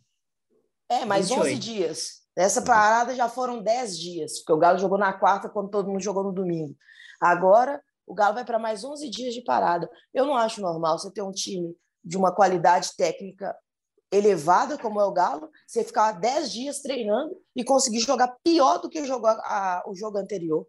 É, 0.89 1.03
mais 1.03 1.27
28. 1.27 1.55
11 1.55 1.59
dias. 1.59 2.09
Nessa 2.37 2.61
parada 2.61 3.15
já 3.15 3.27
foram 3.27 3.61
10 3.61 3.99
dias, 3.99 4.39
porque 4.39 4.53
o 4.53 4.57
Galo 4.57 4.79
jogou 4.79 4.97
na 4.97 5.11
quarta 5.11 5.49
quando 5.49 5.69
todo 5.69 5.89
mundo 5.89 6.01
jogou 6.01 6.23
no 6.23 6.33
domingo. 6.33 6.75
Agora 7.19 7.81
o 8.05 8.13
Galo 8.13 8.35
vai 8.35 8.45
para 8.45 8.59
mais 8.59 8.83
11 8.83 9.09
dias 9.09 9.33
de 9.33 9.41
parada. 9.41 9.89
Eu 10.13 10.25
não 10.25 10.35
acho 10.35 10.61
normal 10.61 10.99
você 10.99 11.11
ter 11.11 11.21
um 11.21 11.31
time 11.31 11.75
de 12.03 12.17
uma 12.17 12.33
qualidade 12.33 12.95
técnica 12.95 13.55
elevada, 14.11 14.77
como 14.77 15.01
é 15.01 15.05
o 15.05 15.11
Galo, 15.11 15.49
você 15.67 15.83
ficar 15.83 16.13
10 16.13 16.51
dias 16.51 16.81
treinando 16.81 17.35
e 17.55 17.63
conseguir 17.63 17.99
jogar 17.99 18.35
pior 18.43 18.77
do 18.77 18.89
que 18.89 19.03
jogou 19.05 19.29
a, 19.29 19.83
o 19.87 19.95
jogo 19.95 20.17
anterior. 20.17 20.67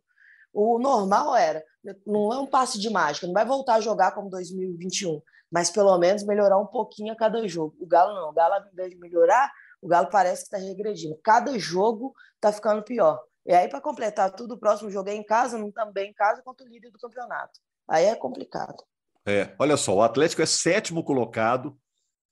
O 0.52 0.78
normal 0.78 1.36
era, 1.36 1.62
não 2.06 2.32
é 2.32 2.38
um 2.38 2.46
passe 2.46 2.78
de 2.80 2.88
mágica, 2.88 3.26
não 3.26 3.34
vai 3.34 3.44
voltar 3.44 3.74
a 3.74 3.80
jogar 3.80 4.12
como 4.12 4.30
2021, 4.30 5.20
mas 5.50 5.70
pelo 5.70 5.96
menos 5.98 6.24
melhorar 6.24 6.58
um 6.58 6.66
pouquinho 6.66 7.12
a 7.12 7.16
cada 7.16 7.46
jogo. 7.46 7.76
O 7.78 7.86
Galo 7.86 8.14
não, 8.14 8.30
o 8.30 8.32
Galo, 8.32 8.54
ao 8.54 8.72
invés 8.72 8.90
de 8.90 8.98
melhorar, 8.98 9.52
o 9.82 9.86
Galo 9.86 10.08
parece 10.10 10.48
que 10.48 10.56
está 10.56 10.66
regredindo. 10.66 11.18
Cada 11.22 11.56
jogo 11.58 12.14
está 12.36 12.50
ficando 12.50 12.82
pior. 12.82 13.22
E 13.46 13.54
aí, 13.54 13.68
para 13.68 13.80
completar 13.80 14.32
tudo, 14.32 14.54
o 14.54 14.58
próximo 14.58 14.90
jogo 14.90 15.08
é 15.08 15.14
em 15.14 15.22
casa, 15.22 15.56
não 15.56 15.70
também 15.70 16.10
em 16.10 16.12
casa, 16.12 16.42
contra 16.42 16.66
o 16.66 16.68
líder 16.68 16.90
do 16.90 16.98
campeonato. 16.98 17.60
Aí 17.88 18.06
é 18.06 18.16
complicado. 18.16 18.82
É, 19.24 19.54
olha 19.58 19.76
só, 19.76 19.94
o 19.94 20.02
Atlético 20.02 20.42
é 20.42 20.46
sétimo 20.46 21.04
colocado, 21.04 21.78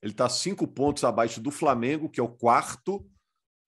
ele 0.03 0.13
está 0.13 0.29
cinco 0.29 0.67
pontos 0.67 1.05
abaixo 1.05 1.41
do 1.41 1.51
Flamengo, 1.51 2.11
que 2.11 2.21
é 2.21 2.23
o 2.23 2.29
quarto. 2.29 3.09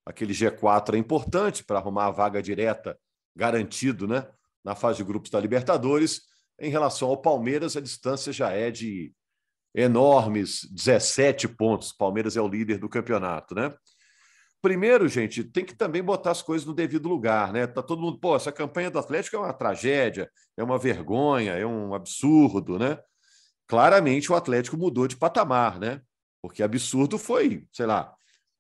Aquele 0.05 0.33
G4 0.33 0.95
é 0.95 0.99
importante 0.99 1.65
para 1.65 1.79
arrumar 1.79 2.07
a 2.07 2.11
vaga 2.11 2.43
direta, 2.43 2.99
garantido, 3.35 4.07
né? 4.07 4.29
Na 4.65 4.75
fase 4.75 4.99
de 4.99 5.05
grupos 5.05 5.31
da 5.31 5.41
Libertadores. 5.41 6.23
Em 6.59 6.71
relação 6.71 7.09
ao 7.09 7.23
Palmeiras, 7.23 7.77
a 7.77 7.81
distância 7.81 8.33
já 8.33 8.51
é 8.51 8.71
de 8.71 9.13
enormes 9.75 10.69
17 10.71 11.49
pontos. 11.49 11.93
Palmeiras 11.93 12.37
é 12.37 12.41
o 12.41 12.49
líder 12.49 12.79
do 12.79 12.89
campeonato, 12.89 13.55
né? 13.55 13.75
Primeiro, 14.63 15.07
gente, 15.09 15.45
tem 15.45 15.65
que 15.65 15.75
também 15.75 16.03
botar 16.03 16.33
as 16.33 16.43
coisas 16.43 16.67
no 16.67 16.75
devido 16.75 17.09
lugar, 17.09 17.53
né? 17.53 17.67
Tá 17.67 17.83
todo 17.83 18.01
mundo, 18.01 18.19
pô, 18.19 18.35
essa 18.35 18.51
campanha 18.51 18.91
do 18.91 18.99
Atlético 18.99 19.37
é 19.37 19.39
uma 19.39 19.53
tragédia, 19.53 20.31
é 20.57 20.65
uma 20.65 20.79
vergonha, 20.79 21.53
é 21.53 21.67
um 21.67 21.95
absurdo, 21.95 22.79
né? 22.79 22.99
Claramente 23.67 24.31
o 24.33 24.35
Atlético 24.35 24.77
mudou 24.77 25.07
de 25.07 25.17
patamar, 25.17 25.79
né? 25.79 26.01
Porque 26.41 26.63
absurdo 26.63 27.19
foi, 27.19 27.67
sei 27.73 27.87
lá, 27.87 28.13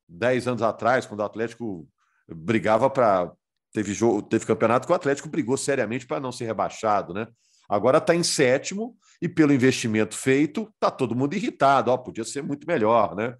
10 0.08 0.48
anos 0.48 0.62
atrás, 0.62 1.06
quando 1.06 1.20
o 1.20 1.24
Atlético 1.24 1.88
brigava 2.28 2.88
para. 2.90 3.32
Teve, 3.72 3.92
jogo, 3.92 4.22
teve 4.22 4.46
campeonato 4.46 4.86
que 4.86 4.92
o 4.92 4.96
Atlético 4.96 5.28
brigou 5.28 5.56
seriamente 5.56 6.06
para 6.06 6.20
não 6.20 6.32
ser 6.32 6.46
rebaixado, 6.46 7.12
né? 7.12 7.26
Agora 7.68 7.98
está 7.98 8.14
em 8.14 8.22
sétimo 8.22 8.96
e 9.20 9.28
pelo 9.28 9.52
investimento 9.52 10.16
feito, 10.16 10.70
está 10.74 10.90
todo 10.90 11.16
mundo 11.16 11.34
irritado. 11.34 11.90
Ó, 11.90 11.98
podia 11.98 12.24
ser 12.24 12.42
muito 12.42 12.66
melhor, 12.66 13.14
né? 13.14 13.34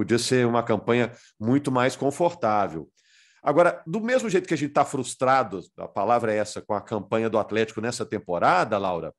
Podia 0.00 0.18
ser 0.18 0.46
uma 0.46 0.62
campanha 0.62 1.12
muito 1.38 1.70
mais 1.70 1.94
confortável. 1.94 2.90
Agora, 3.42 3.82
do 3.86 4.00
mesmo 4.00 4.30
jeito 4.30 4.48
que 4.48 4.54
a 4.54 4.56
gente 4.56 4.70
está 4.70 4.82
frustrado, 4.82 5.60
a 5.76 5.86
palavra 5.86 6.32
é 6.32 6.38
essa, 6.38 6.62
com 6.62 6.72
a 6.72 6.80
campanha 6.80 7.28
do 7.28 7.38
Atlético 7.38 7.82
nessa 7.82 8.06
temporada, 8.06 8.78
Laura, 8.78 9.14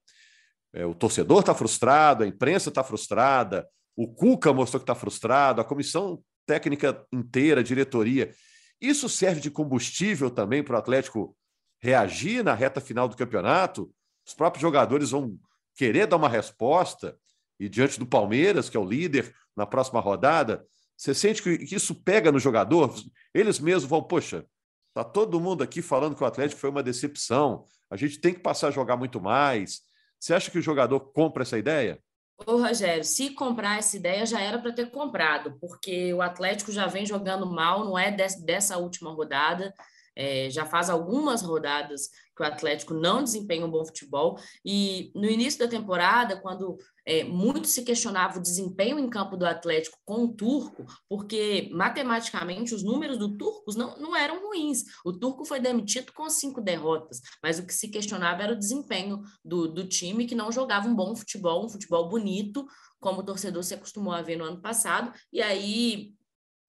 é, 0.73 0.83
o 0.83 0.95
torcedor 0.95 1.41
está 1.41 1.53
frustrado, 1.53 2.23
a 2.23 2.27
imprensa 2.27 2.69
está 2.69 2.83
frustrada, 2.83 3.69
o 3.95 4.07
Cuca 4.07 4.51
mostrou 4.51 4.79
que 4.79 4.85
está 4.85 4.95
frustrado, 4.95 5.61
a 5.61 5.63
comissão 5.63 6.19
técnica 6.47 7.05
inteira, 7.13 7.61
a 7.61 7.63
diretoria. 7.63 8.33
Isso 8.81 9.07
serve 9.07 9.39
de 9.39 9.51
combustível 9.51 10.31
também 10.31 10.63
para 10.63 10.77
o 10.77 10.79
Atlético 10.79 11.37
reagir 11.79 12.43
na 12.43 12.55
reta 12.55 12.81
final 12.81 13.07
do 13.07 13.15
campeonato? 13.15 13.93
Os 14.25 14.33
próprios 14.33 14.63
jogadores 14.63 15.11
vão 15.11 15.37
querer 15.75 16.07
dar 16.07 16.17
uma 16.17 16.27
resposta 16.27 17.15
e 17.59 17.69
diante 17.69 17.99
do 17.99 18.07
Palmeiras, 18.07 18.67
que 18.67 18.75
é 18.75 18.79
o 18.79 18.83
líder 18.83 19.31
na 19.55 19.65
próxima 19.65 19.99
rodada, 19.99 20.65
você 20.95 21.13
sente 21.13 21.41
que 21.41 21.75
isso 21.75 21.95
pega 21.95 22.31
no 22.31 22.39
jogador? 22.39 22.93
Eles 23.33 23.59
mesmos 23.59 23.89
vão, 23.89 24.03
poxa, 24.03 24.45
tá 24.93 25.03
todo 25.03 25.39
mundo 25.39 25.63
aqui 25.63 25.81
falando 25.81 26.15
que 26.15 26.23
o 26.23 26.27
Atlético 26.27 26.61
foi 26.61 26.69
uma 26.69 26.83
decepção, 26.83 27.65
a 27.89 27.97
gente 27.97 28.19
tem 28.19 28.33
que 28.33 28.39
passar 28.39 28.67
a 28.67 28.71
jogar 28.71 28.97
muito 28.97 29.19
mais. 29.19 29.81
Você 30.19 30.33
acha 30.33 30.51
que 30.51 30.59
o 30.59 30.61
jogador 30.61 30.99
compra 30.99 31.43
essa 31.43 31.57
ideia? 31.57 31.99
Ô, 32.45 32.57
Rogério, 32.57 33.03
se 33.03 33.31
comprar 33.31 33.77
essa 33.77 33.97
ideia 33.97 34.25
já 34.25 34.39
era 34.39 34.59
para 34.59 34.71
ter 34.71 34.89
comprado, 34.89 35.57
porque 35.59 36.13
o 36.13 36.21
Atlético 36.21 36.71
já 36.71 36.87
vem 36.87 37.05
jogando 37.05 37.45
mal, 37.45 37.85
não 37.85 37.97
é 37.97 38.11
dessa 38.11 38.77
última 38.77 39.11
rodada, 39.11 39.73
é, 40.15 40.49
já 40.49 40.65
faz 40.65 40.89
algumas 40.89 41.41
rodadas 41.41 42.09
que 42.35 42.43
o 42.43 42.45
Atlético 42.45 42.93
não 42.93 43.23
desempenha 43.23 43.65
um 43.65 43.71
bom 43.71 43.85
futebol. 43.85 44.37
E 44.65 45.11
no 45.13 45.25
início 45.25 45.59
da 45.59 45.67
temporada, 45.67 46.39
quando 46.39 46.77
é, 47.05 47.23
muito 47.23 47.67
se 47.67 47.83
questionava 47.83 48.39
o 48.39 48.41
desempenho 48.41 48.97
em 48.97 49.09
campo 49.09 49.35
do 49.35 49.45
Atlético 49.45 49.97
com 50.05 50.23
o 50.23 50.33
Turco, 50.33 50.85
porque 51.09 51.69
matematicamente 51.73 52.73
os 52.73 52.83
números 52.83 53.17
do 53.17 53.37
Turcos 53.37 53.75
não, 53.75 53.97
não 53.97 54.15
eram 54.15 54.47
ruins. 54.47 54.83
O 55.05 55.11
Turco 55.11 55.45
foi 55.45 55.59
demitido 55.59 56.11
com 56.13 56.29
cinco 56.29 56.61
derrotas, 56.61 57.21
mas 57.43 57.59
o 57.59 57.65
que 57.65 57.73
se 57.73 57.89
questionava 57.89 58.43
era 58.43 58.53
o 58.53 58.59
desempenho 58.59 59.21
do, 59.43 59.67
do 59.67 59.87
time 59.87 60.25
que 60.25 60.35
não 60.35 60.51
jogava 60.51 60.87
um 60.87 60.95
bom 60.95 61.15
futebol, 61.15 61.65
um 61.65 61.69
futebol 61.69 62.09
bonito, 62.09 62.65
como 62.99 63.21
o 63.21 63.25
torcedor 63.25 63.63
se 63.63 63.73
acostumou 63.73 64.13
a 64.13 64.21
ver 64.21 64.37
no 64.37 64.45
ano 64.45 64.61
passado. 64.61 65.11
E 65.33 65.41
aí 65.41 66.13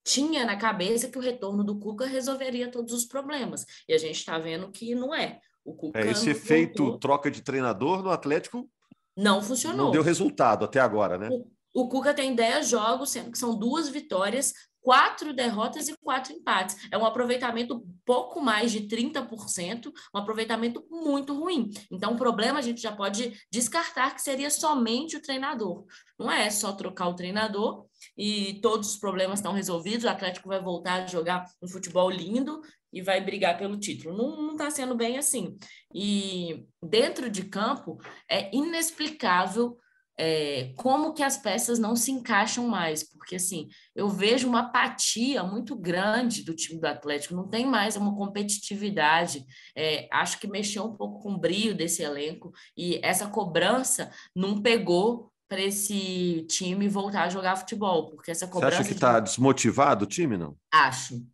tinha 0.03 0.45
na 0.45 0.57
cabeça 0.57 1.07
que 1.07 1.17
o 1.17 1.21
retorno 1.21 1.63
do 1.63 1.79
Cuca 1.79 2.05
resolveria 2.05 2.69
todos 2.69 2.93
os 2.93 3.05
problemas. 3.05 3.65
E 3.87 3.93
a 3.93 3.97
gente 3.97 4.17
está 4.17 4.37
vendo 4.37 4.71
que 4.71 4.93
não 4.93 5.15
é. 5.15 5.39
O 5.63 5.73
Cuca 5.73 5.99
é, 5.99 6.11
esse 6.11 6.29
efeito 6.29 6.83
voltou... 6.83 6.99
troca 6.99 7.31
de 7.31 7.41
treinador 7.41 8.03
no 8.03 8.09
Atlético 8.09 8.69
não 9.15 9.41
funcionou. 9.41 9.85
Não 9.85 9.91
deu 9.91 10.03
resultado 10.03 10.65
até 10.65 10.79
agora, 10.79 11.17
né? 11.17 11.29
O, 11.31 11.83
o 11.83 11.87
Cuca 11.87 12.13
tem 12.13 12.35
10 12.35 12.67
jogos, 12.67 13.11
sendo 13.11 13.31
que 13.31 13.37
são 13.37 13.57
duas 13.57 13.87
vitórias, 13.87 14.53
quatro 14.83 15.33
derrotas 15.33 15.87
e 15.87 15.97
quatro 15.97 16.33
empates. 16.33 16.75
É 16.91 16.97
um 16.97 17.05
aproveitamento 17.05 17.83
pouco 18.05 18.41
mais 18.41 18.71
de 18.71 18.81
30%, 18.81 19.91
um 20.13 20.19
aproveitamento 20.19 20.85
muito 20.91 21.33
ruim. 21.33 21.71
Então, 21.89 22.13
o 22.13 22.17
problema 22.17 22.59
a 22.59 22.61
gente 22.61 22.81
já 22.81 22.91
pode 22.91 23.33
descartar 23.49 24.13
que 24.13 24.21
seria 24.21 24.49
somente 24.49 25.15
o 25.15 25.21
treinador. 25.21 25.85
Não 26.19 26.29
é 26.29 26.49
só 26.49 26.73
trocar 26.73 27.07
o 27.07 27.15
treinador 27.15 27.85
e 28.17 28.59
todos 28.61 28.91
os 28.91 28.97
problemas 28.97 29.39
estão 29.39 29.53
resolvidos, 29.53 30.03
o 30.03 30.09
Atlético 30.09 30.49
vai 30.49 30.61
voltar 30.61 31.03
a 31.03 31.07
jogar 31.07 31.45
um 31.61 31.67
futebol 31.67 32.09
lindo 32.09 32.61
e 32.91 33.01
vai 33.01 33.21
brigar 33.21 33.57
pelo 33.57 33.79
título. 33.79 34.15
Não 34.15 34.51
está 34.51 34.69
sendo 34.69 34.95
bem 34.95 35.17
assim. 35.17 35.57
E 35.93 36.67
dentro 36.81 37.29
de 37.29 37.43
campo 37.45 37.97
é 38.29 38.55
inexplicável 38.55 39.77
é, 40.17 40.73
como 40.77 41.13
que 41.13 41.23
as 41.23 41.37
peças 41.37 41.79
não 41.79 41.95
se 41.95 42.11
encaixam 42.11 42.67
mais, 42.67 43.03
porque 43.03 43.35
assim, 43.35 43.67
eu 43.95 44.07
vejo 44.07 44.47
uma 44.47 44.61
apatia 44.61 45.43
muito 45.43 45.75
grande 45.75 46.43
do 46.43 46.55
time 46.55 46.79
do 46.79 46.85
Atlético, 46.85 47.35
não 47.35 47.47
tem 47.47 47.65
mais 47.65 47.95
uma 47.95 48.15
competitividade, 48.15 49.45
é, 49.75 50.07
acho 50.11 50.39
que 50.39 50.47
mexeu 50.47 50.85
um 50.85 50.95
pouco 50.95 51.19
com 51.19 51.33
o 51.33 51.39
brilho 51.39 51.75
desse 51.75 52.03
elenco, 52.03 52.53
e 52.77 52.99
essa 53.03 53.27
cobrança 53.27 54.11
não 54.35 54.61
pegou 54.61 55.31
para 55.47 55.61
esse 55.61 56.45
time 56.49 56.87
voltar 56.87 57.23
a 57.23 57.29
jogar 57.29 57.55
futebol, 57.55 58.09
porque 58.09 58.31
essa 58.31 58.47
cobrança... 58.47 58.77
Você 58.77 58.81
acha 58.81 58.89
que 58.89 58.95
está 58.95 59.19
de... 59.19 59.29
desmotivado 59.29 60.05
o 60.05 60.07
time, 60.07 60.37
não? 60.37 60.55
Acho, 60.71 61.25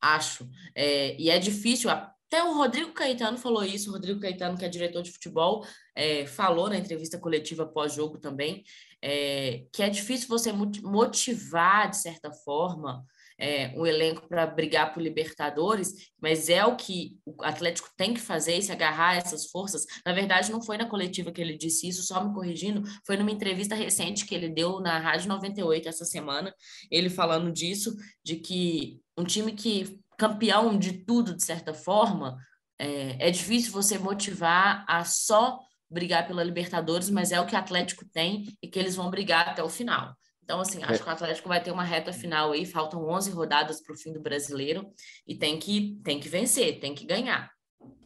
acho, 0.00 0.48
é, 0.74 1.20
e 1.20 1.30
é 1.30 1.38
difícil, 1.38 1.90
até 2.28 2.42
o 2.42 2.54
Rodrigo 2.54 2.92
Caetano 2.92 3.38
falou 3.38 3.64
isso, 3.64 3.90
o 3.90 3.92
Rodrigo 3.92 4.20
Caetano, 4.20 4.58
que 4.58 4.64
é 4.64 4.68
diretor 4.68 5.02
de 5.02 5.12
futebol, 5.12 5.64
é, 5.94 6.26
falou 6.26 6.68
na 6.68 6.76
entrevista 6.76 7.18
coletiva 7.18 7.66
pós-jogo 7.66 8.18
também, 8.18 8.64
é, 9.00 9.64
que 9.72 9.82
é 9.82 9.88
difícil 9.88 10.28
você 10.28 10.52
motivar, 10.52 11.88
de 11.88 11.98
certa 11.98 12.32
forma, 12.32 13.04
é, 13.38 13.68
um 13.76 13.86
elenco 13.86 14.26
para 14.28 14.46
brigar 14.46 14.92
por 14.92 15.02
Libertadores, 15.02 16.10
mas 16.20 16.48
é 16.48 16.64
o 16.64 16.76
que 16.76 17.18
o 17.24 17.44
Atlético 17.44 17.90
tem 17.96 18.14
que 18.14 18.20
fazer, 18.20 18.60
se 18.62 18.72
agarrar 18.72 19.10
a 19.10 19.16
essas 19.16 19.46
forças. 19.46 19.84
Na 20.04 20.12
verdade, 20.12 20.50
não 20.50 20.62
foi 20.62 20.76
na 20.76 20.88
coletiva 20.88 21.30
que 21.30 21.40
ele 21.40 21.56
disse 21.56 21.88
isso, 21.88 22.02
só 22.02 22.24
me 22.24 22.34
corrigindo, 22.34 22.82
foi 23.06 23.16
numa 23.16 23.30
entrevista 23.30 23.74
recente 23.74 24.24
que 24.24 24.34
ele 24.34 24.48
deu 24.48 24.80
na 24.80 24.98
Rádio 24.98 25.28
98 25.28 25.88
essa 25.88 26.04
semana, 26.04 26.52
ele 26.90 27.10
falando 27.10 27.52
disso, 27.52 27.94
de 28.24 28.36
que 28.36 29.00
um 29.18 29.24
time 29.24 29.52
que 29.52 30.00
campeão 30.18 30.78
de 30.78 31.04
tudo, 31.04 31.34
de 31.34 31.44
certa 31.44 31.74
forma, 31.74 32.36
é, 32.78 33.28
é 33.28 33.30
difícil 33.30 33.72
você 33.72 33.98
motivar 33.98 34.84
a 34.88 35.04
só 35.04 35.58
brigar 35.88 36.26
pela 36.26 36.42
Libertadores, 36.42 37.08
mas 37.10 37.32
é 37.32 37.40
o 37.40 37.46
que 37.46 37.54
o 37.54 37.58
Atlético 37.58 38.04
tem 38.12 38.46
e 38.62 38.68
que 38.68 38.78
eles 38.78 38.96
vão 38.96 39.10
brigar 39.10 39.48
até 39.48 39.62
o 39.62 39.68
final. 39.68 40.14
Então, 40.42 40.60
assim, 40.60 40.82
acho 40.82 40.94
é. 40.94 40.98
que 40.98 41.08
o 41.08 41.12
Atlético 41.12 41.48
vai 41.48 41.62
ter 41.62 41.72
uma 41.72 41.82
reta 41.82 42.12
final 42.12 42.52
aí, 42.52 42.64
faltam 42.64 43.04
11 43.08 43.30
rodadas 43.32 43.82
para 43.82 43.94
o 43.94 43.98
fim 43.98 44.12
do 44.12 44.20
brasileiro 44.20 44.88
e 45.26 45.34
tem 45.34 45.58
que, 45.58 46.00
tem 46.04 46.20
que 46.20 46.28
vencer, 46.28 46.78
tem 46.78 46.94
que 46.94 47.04
ganhar. 47.04 47.50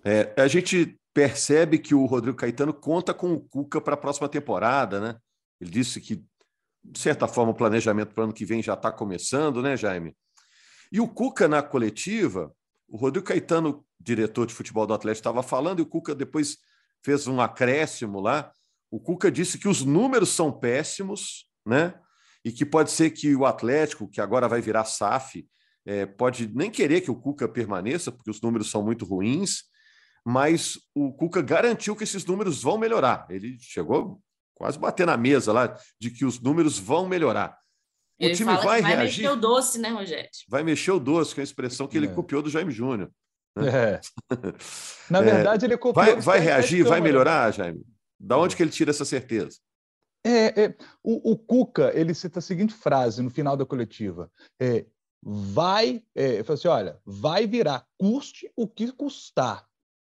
É, 0.04 0.32
a 0.40 0.48
gente 0.48 0.98
percebe 1.12 1.78
que 1.78 1.94
o 1.94 2.06
Rodrigo 2.06 2.36
Caetano 2.36 2.72
conta 2.72 3.12
com 3.12 3.32
o 3.34 3.40
Cuca 3.40 3.80
para 3.80 3.94
a 3.94 3.98
próxima 3.98 4.28
temporada, 4.28 5.00
né? 5.00 5.16
Ele 5.60 5.70
disse 5.70 6.00
que, 6.00 6.24
de 6.82 6.98
certa 6.98 7.28
forma, 7.28 7.52
o 7.52 7.54
planejamento 7.54 8.14
para 8.14 8.22
o 8.22 8.24
ano 8.24 8.32
que 8.32 8.46
vem 8.46 8.62
já 8.62 8.72
está 8.72 8.90
começando, 8.90 9.60
né, 9.60 9.76
Jaime? 9.76 10.16
E 10.92 11.00
o 11.00 11.08
Cuca, 11.08 11.46
na 11.46 11.62
coletiva, 11.62 12.52
o 12.88 12.96
Rodrigo 12.96 13.26
Caetano, 13.26 13.84
diretor 13.98 14.46
de 14.46 14.54
futebol 14.54 14.86
do 14.86 14.94
Atlético, 14.94 15.20
estava 15.20 15.42
falando, 15.42 15.78
e 15.78 15.82
o 15.82 15.86
Cuca 15.86 16.14
depois 16.14 16.58
fez 17.04 17.26
um 17.26 17.40
acréscimo 17.40 18.20
lá. 18.20 18.52
O 18.90 18.98
Cuca 18.98 19.30
disse 19.30 19.58
que 19.58 19.68
os 19.68 19.84
números 19.84 20.30
são 20.30 20.50
péssimos, 20.50 21.48
né? 21.64 21.94
E 22.44 22.50
que 22.50 22.64
pode 22.64 22.90
ser 22.90 23.10
que 23.10 23.36
o 23.36 23.46
Atlético, 23.46 24.08
que 24.08 24.20
agora 24.20 24.48
vai 24.48 24.60
virar 24.60 24.84
SAF, 24.84 25.46
é, 25.86 26.06
pode 26.06 26.48
nem 26.54 26.70
querer 26.70 27.00
que 27.00 27.10
o 27.10 27.16
Cuca 27.16 27.48
permaneça, 27.48 28.10
porque 28.10 28.30
os 28.30 28.40
números 28.40 28.70
são 28.70 28.82
muito 28.82 29.04
ruins, 29.04 29.64
mas 30.24 30.78
o 30.94 31.12
Cuca 31.12 31.40
garantiu 31.40 31.94
que 31.94 32.04
esses 32.04 32.24
números 32.24 32.62
vão 32.62 32.78
melhorar. 32.78 33.26
Ele 33.30 33.56
chegou 33.60 34.20
quase 34.54 34.78
bater 34.78 35.06
na 35.06 35.16
mesa 35.16 35.52
lá 35.52 35.78
de 35.98 36.10
que 36.10 36.24
os 36.24 36.40
números 36.40 36.78
vão 36.78 37.08
melhorar. 37.08 37.56
O 38.20 38.24
ele 38.24 38.34
time 38.34 38.52
vai, 38.52 38.62
vai 38.62 38.80
reagir. 38.82 38.96
Vai 38.96 39.04
mexer 39.04 39.28
o 39.30 39.36
doce, 39.36 39.78
né, 39.78 39.88
Rogério? 39.88 40.30
Vai 40.46 40.62
mexer 40.62 40.90
o 40.90 41.00
doce, 41.00 41.34
que 41.34 41.40
é 41.40 41.42
a 41.42 41.44
expressão 41.44 41.88
que 41.88 41.96
ele 41.96 42.06
é. 42.06 42.12
copiou 42.12 42.42
do 42.42 42.50
Jaime 42.50 42.70
Júnior. 42.70 43.10
Né? 43.56 43.68
É. 43.68 44.00
Na 45.10 45.22
verdade, 45.22 45.64
ele 45.64 45.78
copiou. 45.78 46.04
Vai, 46.04 46.20
vai 46.20 46.38
reagir, 46.38 46.84
vai 46.84 47.00
melhorar, 47.00 47.50
Jaime? 47.50 47.82
Da 48.18 48.36
onde 48.36 48.54
que 48.54 48.62
ele 48.62 48.70
tira 48.70 48.90
essa 48.90 49.06
certeza? 49.06 49.58
É, 50.24 50.64
é 50.64 50.76
o, 51.02 51.32
o, 51.32 51.38
Cuca 51.38 51.98
ele 51.98 52.12
cita 52.12 52.40
a 52.40 52.42
seguinte 52.42 52.74
frase 52.74 53.22
no 53.22 53.30
final 53.30 53.56
da 53.56 53.64
coletiva: 53.64 54.30
é, 54.60 54.84
vai, 55.22 56.02
é, 56.14 56.44
assim, 56.46 56.68
olha, 56.68 56.98
vai 57.06 57.46
virar, 57.46 57.86
custe 57.98 58.50
o 58.54 58.68
que 58.68 58.92
custar. 58.92 59.64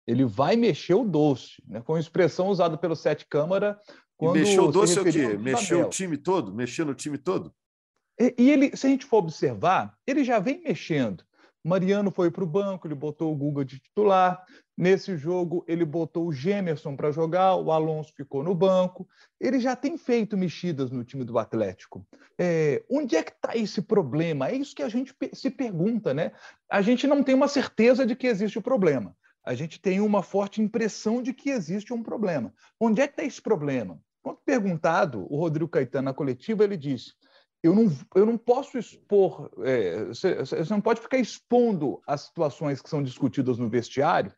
Ele 0.07 0.27
vai 0.27 0.55
mexer 0.57 0.93
o 0.93 1.05
doce, 1.05 1.63
né? 1.67 1.81
Com 1.81 1.97
expressão 1.97 2.49
usada 2.49 2.77
pelo 2.77 2.95
Sete 2.95 3.27
Câmara. 3.27 3.81
Quando 4.19 4.37
e 4.37 4.41
mexeu 4.41 4.65
o 4.65 4.73
doce 4.73 4.99
é 4.99 5.01
o 5.01 5.05
quê? 5.05 5.39
Mexeu 5.39 5.87
o 5.87 5.89
time 5.89 6.19
todo? 6.19 6.55
Mexeu 6.55 6.85
no 6.85 6.95
time 6.95 7.17
todo? 7.17 7.51
E, 8.19 8.35
e 8.39 8.51
ele, 8.51 8.77
se 8.77 8.87
a 8.87 8.91
gente 8.91 9.07
for 9.07 9.19
observar, 9.19 9.97
ele 10.07 10.25
já 10.25 10.39
vem 10.39 10.63
mexendo. 10.63 11.25
Mariano 11.65 12.11
foi 12.11 12.31
para 12.31 12.45
o 12.45 12.47
banco, 12.47 12.87
ele 12.87 12.95
botou 12.95 13.33
o 13.33 13.37
Guga 13.37 13.65
de 13.65 13.79
titular. 13.79 14.45
Nesse 14.77 15.17
jogo, 15.17 15.65
ele 15.67 15.85
botou 15.85 16.27
o 16.27 16.33
Gemerson 16.33 16.95
para 16.95 17.11
jogar, 17.11 17.55
o 17.55 17.73
Alonso 17.73 18.13
ficou 18.15 18.43
no 18.43 18.55
banco. 18.55 19.09
Ele 19.41 19.59
já 19.59 19.75
tem 19.75 19.97
feito 19.97 20.37
mexidas 20.37 20.91
no 20.91 21.05
time 21.05 21.25
do 21.25 21.39
Atlético. 21.39 22.07
É, 22.39 22.85
onde 22.91 23.17
é 23.17 23.23
que 23.23 23.31
está 23.31 23.57
esse 23.57 23.81
problema? 23.81 24.49
É 24.49 24.57
isso 24.57 24.75
que 24.75 24.83
a 24.83 24.89
gente 24.89 25.15
se 25.33 25.49
pergunta, 25.49 26.13
né? 26.13 26.33
A 26.71 26.83
gente 26.83 27.07
não 27.07 27.23
tem 27.23 27.35
uma 27.35 27.49
certeza 27.49 28.05
de 28.05 28.15
que 28.15 28.27
existe 28.27 28.59
o 28.59 28.63
problema. 28.63 29.17
A 29.43 29.55
gente 29.55 29.81
tem 29.81 30.01
uma 30.01 30.23
forte 30.23 30.61
impressão 30.61 31.23
de 31.23 31.33
que 31.33 31.51
existe 31.51 31.95
um 31.95 32.03
problema. 32.03 32.53
Onde 32.79 33.01
é 33.01 33.07
que 33.07 33.13
está 33.13 33.25
esse 33.25 33.41
problema? 33.41 33.99
Quando 34.23 34.39
perguntado, 34.45 35.27
o 35.31 35.39
Rodrigo 35.39 35.71
Caetano 35.71 36.07
na 36.07 36.15
coletiva, 36.15 36.65
ele 36.65 36.77
disse: 36.77 37.13
eu 37.65 37.75
não, 37.75 37.91
eu 38.15 38.27
não 38.27 38.37
posso 38.37 38.77
expor, 38.77 39.51
é, 39.65 40.05
você, 40.05 40.35
você, 40.35 40.67
não 40.69 40.83
pode 40.83 41.01
ficar 41.01 41.17
expondo 41.17 41.99
as 42.07 42.21
situações 42.21 42.83
que 42.83 42.91
são 42.91 43.03
discutidas 43.03 43.57
no 43.57 43.71
vestiário, 43.71 44.31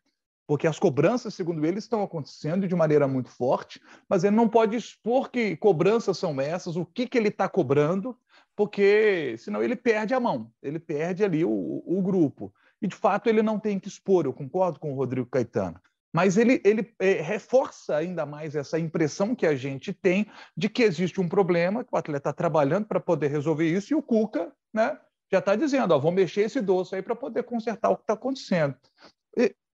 porque 0.47 0.65
as 0.65 0.79
cobranças, 0.79 1.33
segundo 1.33 1.65
ele, 1.65 1.77
estão 1.77 2.01
acontecendo 2.01 2.65
de 2.69 2.73
maneira 2.73 3.05
muito 3.05 3.29
forte, 3.29 3.81
mas 4.07 4.23
ele 4.23 4.33
não 4.33 4.47
pode 4.47 4.77
expor 4.77 5.29
que 5.29 5.57
cobranças 5.57 6.17
são 6.17 6.39
essas, 6.39 6.77
o 6.77 6.85
que, 6.85 7.05
que 7.05 7.17
ele 7.17 7.27
está 7.27 7.49
cobrando, 7.49 8.17
porque 8.55 9.35
senão 9.37 9.61
ele 9.61 9.75
perde 9.75 10.13
a 10.13 10.21
mão, 10.21 10.49
ele 10.63 10.79
perde 10.79 11.21
ali 11.21 11.43
o, 11.43 11.83
o 11.85 12.01
grupo. 12.01 12.53
E, 12.81 12.87
de 12.87 12.95
fato, 12.95 13.27
ele 13.27 13.41
não 13.41 13.59
tem 13.59 13.77
que 13.77 13.89
expor, 13.89 14.25
eu 14.25 14.31
concordo 14.31 14.79
com 14.79 14.93
o 14.93 14.95
Rodrigo 14.95 15.27
Caetano. 15.27 15.81
Mas 16.17 16.35
ele, 16.35 16.59
ele 16.65 16.91
é, 16.97 17.21
reforça 17.21 17.95
ainda 17.95 18.25
mais 18.25 18.55
essa 18.55 18.79
impressão 18.79 19.35
que 19.35 19.45
a 19.45 19.55
gente 19.55 19.93
tem 19.93 20.25
de 20.57 20.67
que 20.67 20.81
existe 20.81 21.21
um 21.21 21.29
problema, 21.29 21.83
que 21.83 21.93
o 21.93 21.95
atleta 21.95 22.17
está 22.17 22.33
trabalhando 22.33 22.87
para 22.87 22.99
poder 22.99 23.27
resolver 23.27 23.71
isso, 23.71 23.93
e 23.93 23.95
o 23.95 24.01
Cuca 24.01 24.51
né, 24.73 24.99
já 25.31 25.37
está 25.37 25.55
dizendo, 25.55 25.93
ó, 25.93 25.99
vou 25.99 26.11
mexer 26.11 26.41
esse 26.41 26.59
doce 26.59 26.95
aí 26.95 27.03
para 27.03 27.15
poder 27.15 27.43
consertar 27.43 27.91
o 27.91 27.97
que 27.97 28.01
está 28.01 28.13
acontecendo. 28.13 28.75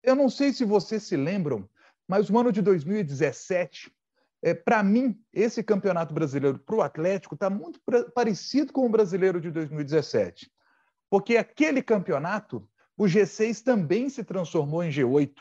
Eu 0.01 0.15
não 0.15 0.31
sei 0.31 0.53
se 0.53 0.65
vocês 0.65 1.03
se 1.03 1.17
lembram, 1.17 1.69
mas 2.07 2.31
o 2.31 2.39
ano 2.39 2.53
de 2.53 2.63
2017, 2.63 3.93
é, 4.41 4.55
para 4.55 4.81
mim, 4.81 5.21
esse 5.33 5.61
campeonato 5.61 6.15
brasileiro 6.15 6.61
para 6.61 6.77
o 6.77 6.83
Atlético 6.83 7.35
está 7.35 7.51
muito 7.51 7.81
parecido 8.15 8.73
com 8.73 8.87
o 8.87 8.89
brasileiro 8.89 9.41
de 9.41 9.51
2017. 9.51 10.49
Porque 11.11 11.37
aquele 11.37 11.83
campeonato, 11.83 12.65
o 12.97 13.07
G6 13.07 13.61
também 13.61 14.09
se 14.09 14.23
transformou 14.23 14.85
em 14.85 14.91
G8 14.91 15.35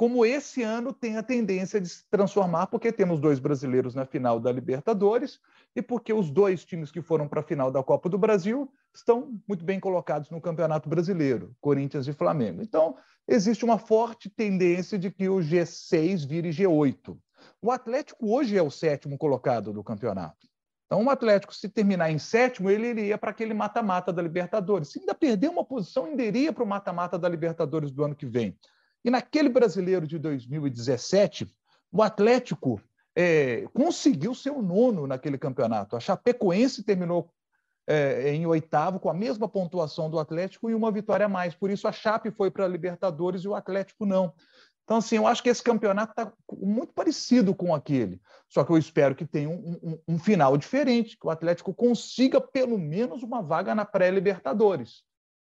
como 0.00 0.24
esse 0.24 0.62
ano 0.62 0.94
tem 0.94 1.18
a 1.18 1.22
tendência 1.22 1.78
de 1.78 1.86
se 1.86 2.08
transformar, 2.08 2.68
porque 2.68 2.90
temos 2.90 3.20
dois 3.20 3.38
brasileiros 3.38 3.94
na 3.94 4.06
final 4.06 4.40
da 4.40 4.50
Libertadores 4.50 5.38
e 5.76 5.82
porque 5.82 6.10
os 6.10 6.30
dois 6.30 6.64
times 6.64 6.90
que 6.90 7.02
foram 7.02 7.28
para 7.28 7.40
a 7.40 7.42
final 7.42 7.70
da 7.70 7.82
Copa 7.82 8.08
do 8.08 8.16
Brasil 8.16 8.72
estão 8.94 9.38
muito 9.46 9.62
bem 9.62 9.78
colocados 9.78 10.30
no 10.30 10.40
Campeonato 10.40 10.88
Brasileiro, 10.88 11.54
Corinthians 11.60 12.08
e 12.08 12.14
Flamengo. 12.14 12.62
Então, 12.62 12.96
existe 13.28 13.62
uma 13.62 13.76
forte 13.76 14.30
tendência 14.30 14.98
de 14.98 15.10
que 15.10 15.28
o 15.28 15.36
G6 15.36 16.26
vire 16.26 16.48
G8. 16.48 17.14
O 17.60 17.70
Atlético 17.70 18.34
hoje 18.34 18.56
é 18.56 18.62
o 18.62 18.70
sétimo 18.70 19.18
colocado 19.18 19.70
do 19.70 19.84
campeonato. 19.84 20.48
Então, 20.86 21.04
o 21.04 21.10
Atlético, 21.10 21.54
se 21.54 21.68
terminar 21.68 22.10
em 22.10 22.18
sétimo, 22.18 22.70
ele 22.70 22.88
iria 22.88 23.18
para 23.18 23.32
aquele 23.32 23.52
mata-mata 23.52 24.10
da 24.10 24.22
Libertadores. 24.22 24.88
Se 24.88 24.98
ainda 24.98 25.14
perder 25.14 25.50
uma 25.50 25.62
posição, 25.62 26.06
ainda 26.06 26.22
iria 26.22 26.54
para 26.54 26.64
o 26.64 26.66
mata-mata 26.66 27.18
da 27.18 27.28
Libertadores 27.28 27.90
do 27.90 28.02
ano 28.02 28.16
que 28.16 28.24
vem. 28.24 28.56
E 29.04 29.10
naquele 29.10 29.48
brasileiro 29.48 30.06
de 30.06 30.18
2017, 30.18 31.52
o 31.90 32.02
Atlético 32.02 32.80
é, 33.14 33.66
conseguiu 33.72 34.34
ser 34.34 34.50
o 34.50 34.62
nono 34.62 35.06
naquele 35.06 35.38
campeonato. 35.38 35.96
A 35.96 36.00
Chapecoense 36.00 36.82
terminou 36.82 37.30
é, 37.86 38.32
em 38.32 38.46
oitavo, 38.46 39.00
com 39.00 39.10
a 39.10 39.14
mesma 39.14 39.48
pontuação 39.48 40.08
do 40.08 40.18
Atlético 40.18 40.70
e 40.70 40.74
uma 40.74 40.92
vitória 40.92 41.26
a 41.26 41.28
mais. 41.28 41.54
Por 41.54 41.70
isso, 41.70 41.88
a 41.88 41.92
Chape 41.92 42.30
foi 42.30 42.50
para 42.50 42.64
a 42.64 42.68
Libertadores 42.68 43.42
e 43.42 43.48
o 43.48 43.54
Atlético 43.54 44.06
não. 44.06 44.32
Então, 44.84 44.98
assim, 44.98 45.16
eu 45.16 45.26
acho 45.26 45.42
que 45.42 45.48
esse 45.48 45.62
campeonato 45.62 46.12
está 46.12 46.32
muito 46.52 46.92
parecido 46.92 47.54
com 47.54 47.74
aquele. 47.74 48.20
Só 48.48 48.64
que 48.64 48.72
eu 48.72 48.78
espero 48.78 49.14
que 49.14 49.24
tenha 49.24 49.48
um, 49.48 49.78
um, 49.82 50.14
um 50.14 50.18
final 50.18 50.56
diferente, 50.56 51.16
que 51.16 51.26
o 51.26 51.30
Atlético 51.30 51.72
consiga 51.72 52.40
pelo 52.40 52.76
menos 52.76 53.22
uma 53.22 53.40
vaga 53.40 53.74
na 53.74 53.84
pré-Libertadores. 53.84 55.04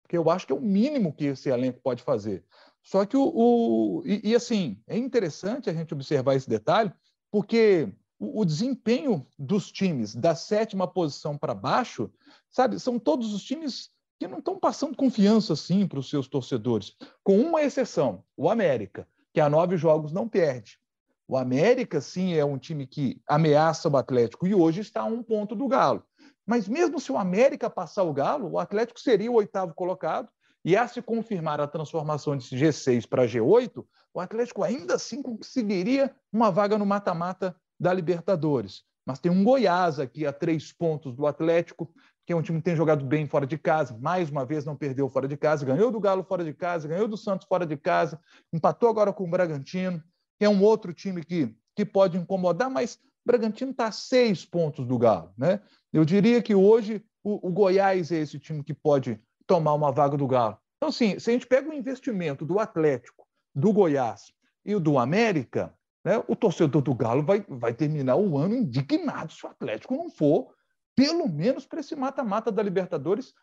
Porque 0.02 0.18
eu 0.18 0.28
acho 0.30 0.46
que 0.46 0.52
é 0.52 0.56
o 0.56 0.60
mínimo 0.60 1.14
que 1.14 1.26
esse 1.26 1.48
elenco 1.48 1.80
pode 1.82 2.02
fazer. 2.02 2.44
Só 2.82 3.06
que 3.06 3.16
o. 3.16 3.22
o 3.22 4.02
e, 4.04 4.30
e, 4.30 4.34
assim, 4.34 4.78
é 4.86 4.98
interessante 4.98 5.70
a 5.70 5.72
gente 5.72 5.94
observar 5.94 6.34
esse 6.34 6.48
detalhe, 6.48 6.92
porque 7.30 7.88
o, 8.18 8.40
o 8.40 8.44
desempenho 8.44 9.26
dos 9.38 9.70
times 9.70 10.14
da 10.14 10.34
sétima 10.34 10.86
posição 10.86 11.38
para 11.38 11.54
baixo, 11.54 12.10
sabe, 12.50 12.78
são 12.80 12.98
todos 12.98 13.32
os 13.32 13.42
times 13.42 13.90
que 14.18 14.28
não 14.28 14.38
estão 14.38 14.58
passando 14.58 14.96
confiança 14.96 15.52
assim 15.52 15.86
para 15.86 15.98
os 15.98 16.08
seus 16.08 16.28
torcedores, 16.28 16.96
com 17.24 17.40
uma 17.40 17.62
exceção, 17.62 18.24
o 18.36 18.48
América, 18.48 19.08
que 19.32 19.40
há 19.40 19.48
nove 19.48 19.76
jogos 19.76 20.12
não 20.12 20.28
perde. 20.28 20.78
O 21.26 21.36
América, 21.36 22.00
sim, 22.00 22.34
é 22.34 22.44
um 22.44 22.58
time 22.58 22.86
que 22.86 23.20
ameaça 23.26 23.88
o 23.88 23.96
Atlético 23.96 24.46
e 24.46 24.54
hoje 24.54 24.80
está 24.80 25.00
a 25.00 25.06
um 25.06 25.22
ponto 25.22 25.56
do 25.56 25.66
Galo. 25.66 26.04
Mas 26.46 26.68
mesmo 26.68 27.00
se 27.00 27.10
o 27.10 27.16
América 27.16 27.70
passar 27.70 28.02
o 28.02 28.12
Galo, 28.12 28.50
o 28.50 28.58
Atlético 28.58 29.00
seria 29.00 29.30
o 29.30 29.36
oitavo 29.36 29.74
colocado 29.74 30.28
e 30.64 30.76
a 30.76 30.86
se 30.86 31.02
confirmar 31.02 31.60
a 31.60 31.66
transformação 31.66 32.36
de 32.36 32.44
G6 32.56 33.06
para 33.08 33.26
G8, 33.26 33.84
o 34.14 34.20
Atlético 34.20 34.62
ainda 34.62 34.94
assim 34.94 35.22
conseguiria 35.22 36.14
uma 36.32 36.50
vaga 36.50 36.78
no 36.78 36.86
mata-mata 36.86 37.56
da 37.78 37.92
Libertadores. 37.92 38.84
Mas 39.04 39.18
tem 39.18 39.32
um 39.32 39.42
Goiás 39.42 39.98
aqui 39.98 40.24
a 40.24 40.32
três 40.32 40.72
pontos 40.72 41.14
do 41.14 41.26
Atlético, 41.26 41.92
que 42.24 42.32
é 42.32 42.36
um 42.36 42.42
time 42.42 42.58
que 42.58 42.64
tem 42.64 42.76
jogado 42.76 43.04
bem 43.04 43.26
fora 43.26 43.46
de 43.46 43.58
casa, 43.58 43.98
mais 44.00 44.30
uma 44.30 44.44
vez 44.44 44.64
não 44.64 44.76
perdeu 44.76 45.08
fora 45.08 45.26
de 45.26 45.36
casa, 45.36 45.66
ganhou 45.66 45.90
do 45.90 45.98
Galo 45.98 46.22
fora 46.22 46.44
de 46.44 46.54
casa, 46.54 46.86
ganhou 46.86 47.08
do 47.08 47.16
Santos 47.16 47.46
fora 47.48 47.66
de 47.66 47.76
casa, 47.76 48.20
empatou 48.52 48.88
agora 48.88 49.12
com 49.12 49.24
o 49.24 49.30
Bragantino, 49.30 50.00
que 50.38 50.44
é 50.44 50.48
um 50.48 50.62
outro 50.62 50.94
time 50.94 51.24
que, 51.24 51.52
que 51.74 51.84
pode 51.84 52.16
incomodar, 52.16 52.70
mas 52.70 52.94
o 52.94 52.98
Bragantino 53.26 53.72
está 53.72 53.88
a 53.88 53.92
seis 53.92 54.44
pontos 54.44 54.86
do 54.86 54.96
Galo. 54.96 55.32
Né? 55.36 55.60
Eu 55.92 56.04
diria 56.04 56.40
que 56.40 56.54
hoje 56.54 57.04
o, 57.24 57.48
o 57.48 57.50
Goiás 57.50 58.12
é 58.12 58.18
esse 58.18 58.38
time 58.38 58.62
que 58.62 58.74
pode 58.74 59.20
tomar 59.52 59.74
uma 59.74 59.92
vaga 59.92 60.16
do 60.16 60.26
Galo. 60.26 60.56
Então, 60.78 60.88
assim, 60.88 61.18
se 61.18 61.28
a 61.28 61.32
gente 61.34 61.46
pega 61.46 61.68
o 61.68 61.74
investimento 61.74 62.42
do 62.46 62.58
Atlético, 62.58 63.26
do 63.54 63.70
Goiás 63.70 64.32
e 64.64 64.74
o 64.74 64.80
do 64.80 64.98
América, 64.98 65.74
né, 66.02 66.24
o 66.26 66.34
torcedor 66.34 66.80
do 66.80 66.94
Galo 66.94 67.22
vai, 67.22 67.44
vai 67.46 67.74
terminar 67.74 68.16
o 68.16 68.38
ano 68.38 68.54
indignado 68.54 69.30
se 69.30 69.44
o 69.44 69.50
Atlético 69.50 69.94
não 69.94 70.08
for, 70.08 70.54
pelo 70.96 71.28
menos 71.28 71.66
para 71.66 71.80
esse 71.80 71.94
mata-mata 71.94 72.50
da 72.50 72.62
Libertadores, 72.62 73.34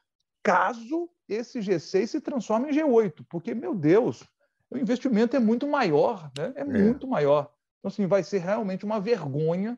caso 0.43 1.07
esse 1.27 1.59
G6 1.59 2.07
se 2.07 2.19
transforme 2.19 2.71
em 2.71 2.73
G8, 2.73 3.23
porque, 3.29 3.53
meu 3.53 3.75
Deus, 3.75 4.23
o 4.71 4.79
investimento 4.79 5.35
é 5.35 5.39
muito 5.39 5.67
maior, 5.67 6.31
né? 6.35 6.53
é, 6.55 6.61
é. 6.61 6.65
muito 6.65 7.07
maior. 7.07 7.51
Então, 7.77 7.89
assim, 7.89 8.07
vai 8.07 8.23
ser 8.23 8.39
realmente 8.39 8.83
uma 8.83 8.99
vergonha 8.99 9.77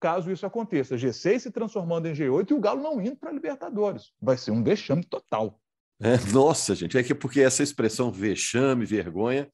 caso 0.00 0.30
isso 0.30 0.46
aconteça. 0.46 0.96
G6 0.96 1.38
se 1.40 1.50
transformando 1.50 2.06
em 2.06 2.12
G8 2.12 2.50
e 2.50 2.54
o 2.54 2.60
Galo 2.60 2.82
não 2.82 3.00
indo 3.00 3.16
para 3.16 3.30
a 3.30 3.32
Libertadores. 3.32 4.12
Vai 4.20 4.36
ser 4.36 4.50
um 4.50 4.62
vexame 4.62 5.04
total. 5.04 5.60
É, 6.00 6.16
nossa, 6.32 6.74
gente, 6.74 6.96
é 6.96 7.02
que 7.02 7.14
porque 7.14 7.40
essa 7.40 7.62
expressão 7.62 8.10
vexame, 8.10 8.84
vergonha, 8.84 9.50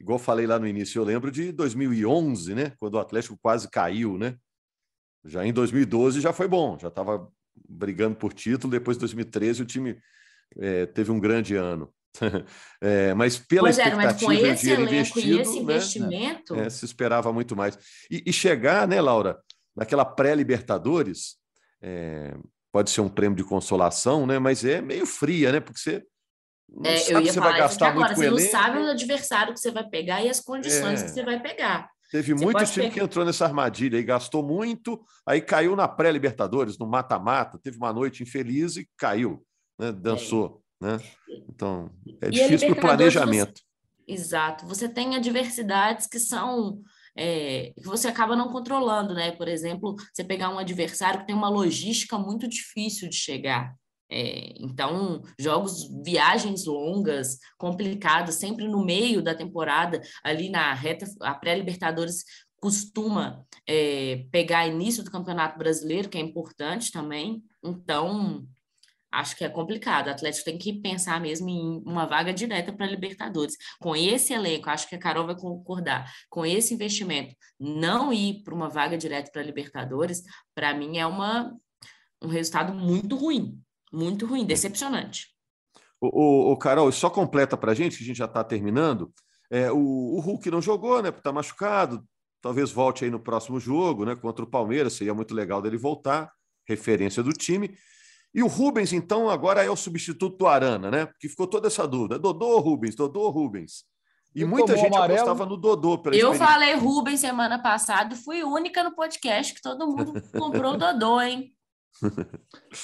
igual 0.00 0.18
falei 0.18 0.46
lá 0.46 0.58
no 0.58 0.66
início, 0.66 1.00
eu 1.00 1.04
lembro 1.04 1.30
de 1.30 1.50
2011, 1.50 2.54
né, 2.54 2.72
quando 2.78 2.94
o 2.94 2.98
Atlético 3.00 3.36
quase 3.42 3.68
caiu, 3.68 4.16
né? 4.16 4.36
Já 5.24 5.44
em 5.44 5.52
2012 5.52 6.20
já 6.20 6.32
foi 6.32 6.48
bom, 6.48 6.78
já 6.78 6.88
estava 6.88 7.28
brigando 7.68 8.16
por 8.16 8.32
título. 8.32 8.70
Depois 8.70 8.96
de 8.96 9.00
2013 9.00 9.62
o 9.62 9.66
time 9.66 9.98
é, 10.58 10.86
teve 10.86 11.10
um 11.10 11.20
grande 11.20 11.56
ano. 11.56 11.92
é, 12.80 13.14
mas 13.14 13.38
pela 13.38 13.62
pois 13.62 13.78
expectativa 13.78 14.02
é, 14.02 14.06
mas 14.06 14.22
com 14.22 14.32
esse 14.32 14.70
elenco 14.70 14.94
investido, 14.94 15.28
e 15.28 15.40
esse 15.40 15.54
né, 15.54 15.60
investimento, 15.60 16.56
né, 16.56 16.70
se 16.70 16.84
esperava 16.84 17.32
muito 17.32 17.54
mais. 17.54 17.78
E, 18.10 18.22
e, 18.26 18.32
chegar, 18.32 18.88
né, 18.88 19.00
Laura, 19.00 19.38
naquela 19.76 20.04
pré-Libertadores, 20.04 21.36
é, 21.82 22.36
pode 22.72 22.90
ser 22.90 23.00
um 23.00 23.08
prêmio 23.08 23.36
de 23.36 23.44
consolação, 23.44 24.26
né? 24.26 24.38
Mas 24.38 24.64
é 24.64 24.80
meio 24.80 25.06
fria, 25.06 25.52
né? 25.52 25.60
Porque 25.60 25.80
você 25.80 26.04
não 26.68 26.90
é, 26.90 26.96
sabe 26.98 27.12
eu 27.12 27.20
ia 27.22 27.32
você 27.32 27.40
vai 27.40 27.58
gastar 27.58 27.88
agora, 27.88 28.14
muito 28.14 28.18
você 28.18 28.30
não 28.30 28.50
sabe 28.50 28.78
o 28.78 28.90
adversário 28.90 29.54
que 29.54 29.60
você 29.60 29.70
vai 29.70 29.88
pegar 29.88 30.22
e 30.22 30.28
as 30.28 30.40
condições 30.40 31.02
é. 31.02 31.04
que 31.04 31.10
você 31.10 31.24
vai 31.24 31.40
pegar. 31.40 31.90
Teve 32.10 32.32
você 32.32 32.44
muito 32.44 32.64
time 32.66 32.90
que 32.90 33.00
entrou 33.00 33.24
nessa 33.24 33.44
armadilha 33.44 33.96
e 33.96 34.02
gastou 34.02 34.42
muito, 34.42 35.00
aí 35.24 35.40
caiu 35.40 35.76
na 35.76 35.86
pré-Libertadores, 35.86 36.76
no 36.76 36.86
mata-mata, 36.86 37.58
teve 37.58 37.76
uma 37.76 37.92
noite 37.92 38.22
infeliz 38.22 38.76
e 38.76 38.88
caiu, 38.96 39.44
né? 39.78 39.92
dançou. 39.92 40.62
É. 40.82 40.86
Né? 40.86 41.00
Então, 41.48 41.90
é 42.20 42.28
e 42.28 42.30
difícil 42.30 42.68
para 42.68 42.78
o 42.78 42.80
planejamento. 42.80 43.60
Você... 43.60 44.12
Exato. 44.12 44.66
Você 44.66 44.88
tem 44.88 45.14
adversidades 45.14 46.06
que 46.06 46.18
são 46.18 46.82
é, 47.20 47.74
que 47.76 47.84
você 47.84 48.08
acaba 48.08 48.34
não 48.34 48.48
controlando, 48.48 49.12
né? 49.12 49.30
Por 49.32 49.46
exemplo, 49.46 49.94
você 50.10 50.24
pegar 50.24 50.48
um 50.48 50.58
adversário 50.58 51.20
que 51.20 51.26
tem 51.26 51.36
uma 51.36 51.50
logística 51.50 52.18
muito 52.18 52.48
difícil 52.48 53.10
de 53.10 53.16
chegar. 53.16 53.74
É, 54.10 54.54
então, 54.58 55.22
jogos, 55.38 55.86
viagens 56.02 56.64
longas, 56.64 57.38
complicadas, 57.58 58.36
sempre 58.36 58.66
no 58.66 58.82
meio 58.82 59.22
da 59.22 59.34
temporada, 59.34 60.00
ali 60.24 60.48
na 60.48 60.72
reta, 60.72 61.04
a 61.20 61.34
pré-Libertadores 61.34 62.24
costuma 62.56 63.44
é, 63.66 64.24
pegar 64.32 64.66
início 64.66 65.04
do 65.04 65.10
Campeonato 65.10 65.58
Brasileiro, 65.58 66.08
que 66.08 66.16
é 66.16 66.22
importante 66.22 66.90
também. 66.90 67.42
Então, 67.62 68.46
acho 69.10 69.36
que 69.36 69.44
é 69.44 69.48
complicado. 69.48 70.06
O 70.06 70.10
Atlético 70.10 70.44
tem 70.44 70.58
que 70.58 70.72
pensar 70.80 71.20
mesmo 71.20 71.48
em 71.48 71.82
uma 71.84 72.06
vaga 72.06 72.32
direta 72.32 72.72
para 72.72 72.86
Libertadores. 72.86 73.56
Com 73.78 73.96
esse 73.96 74.32
elenco, 74.32 74.70
acho 74.70 74.88
que 74.88 74.94
a 74.94 74.98
Carol 74.98 75.26
vai 75.26 75.36
concordar, 75.36 76.10
com 76.28 76.44
esse 76.44 76.74
investimento, 76.74 77.34
não 77.58 78.12
ir 78.12 78.42
para 78.42 78.54
uma 78.54 78.68
vaga 78.68 78.96
direta 78.96 79.30
para 79.30 79.42
Libertadores, 79.42 80.22
para 80.54 80.74
mim 80.74 80.98
é 80.98 81.06
uma, 81.06 81.54
um 82.22 82.28
resultado 82.28 82.72
muito 82.72 83.16
ruim, 83.16 83.60
muito 83.92 84.26
ruim, 84.26 84.44
decepcionante. 84.44 85.28
O, 86.00 86.08
o, 86.08 86.52
o 86.52 86.56
Carol, 86.56 86.90
só 86.92 87.10
completa 87.10 87.56
para 87.56 87.72
a 87.72 87.74
gente, 87.74 87.98
que 87.98 88.04
a 88.04 88.06
gente 88.06 88.16
já 88.16 88.24
está 88.24 88.42
terminando. 88.42 89.12
É, 89.50 89.70
o, 89.70 89.76
o 89.78 90.20
Hulk 90.20 90.50
não 90.50 90.62
jogou, 90.62 91.02
né? 91.02 91.08
Está 91.10 91.32
machucado. 91.32 92.04
Talvez 92.40 92.70
volte 92.70 93.04
aí 93.04 93.10
no 93.10 93.20
próximo 93.20 93.60
jogo, 93.60 94.04
né? 94.04 94.14
Contra 94.14 94.44
o 94.44 94.48
Palmeiras. 94.48 94.94
Seria 94.94 95.12
muito 95.12 95.34
legal 95.34 95.60
dele 95.60 95.76
voltar. 95.76 96.32
Referência 96.66 97.22
do 97.22 97.32
time. 97.32 97.76
E 98.32 98.42
o 98.42 98.46
Rubens, 98.46 98.92
então, 98.92 99.28
agora 99.28 99.64
é 99.64 99.70
o 99.70 99.76
substituto 99.76 100.36
do 100.36 100.46
Arana, 100.46 100.90
né? 100.90 101.06
Porque 101.06 101.28
ficou 101.28 101.46
toda 101.46 101.66
essa 101.66 101.86
dúvida. 101.86 102.18
Dodô 102.18 102.46
ou 102.46 102.60
Rubens? 102.60 102.94
Dodô 102.94 103.22
ou 103.22 103.30
Rubens? 103.30 103.84
E, 104.34 104.42
e 104.42 104.44
muita 104.44 104.76
gente 104.76 104.94
amarelo. 104.94 105.20
apostava 105.20 105.46
no 105.46 105.56
Dodô. 105.56 105.98
Pela 105.98 106.14
Eu 106.14 106.34
falei 106.34 106.74
Rubens 106.74 107.20
semana 107.20 107.60
passada, 107.60 108.14
fui 108.14 108.44
única 108.44 108.84
no 108.84 108.94
podcast 108.94 109.52
que 109.52 109.60
todo 109.60 109.88
mundo 109.88 110.12
comprou 110.38 110.74
o 110.74 110.76
Dodô, 110.76 111.20
hein? 111.20 111.52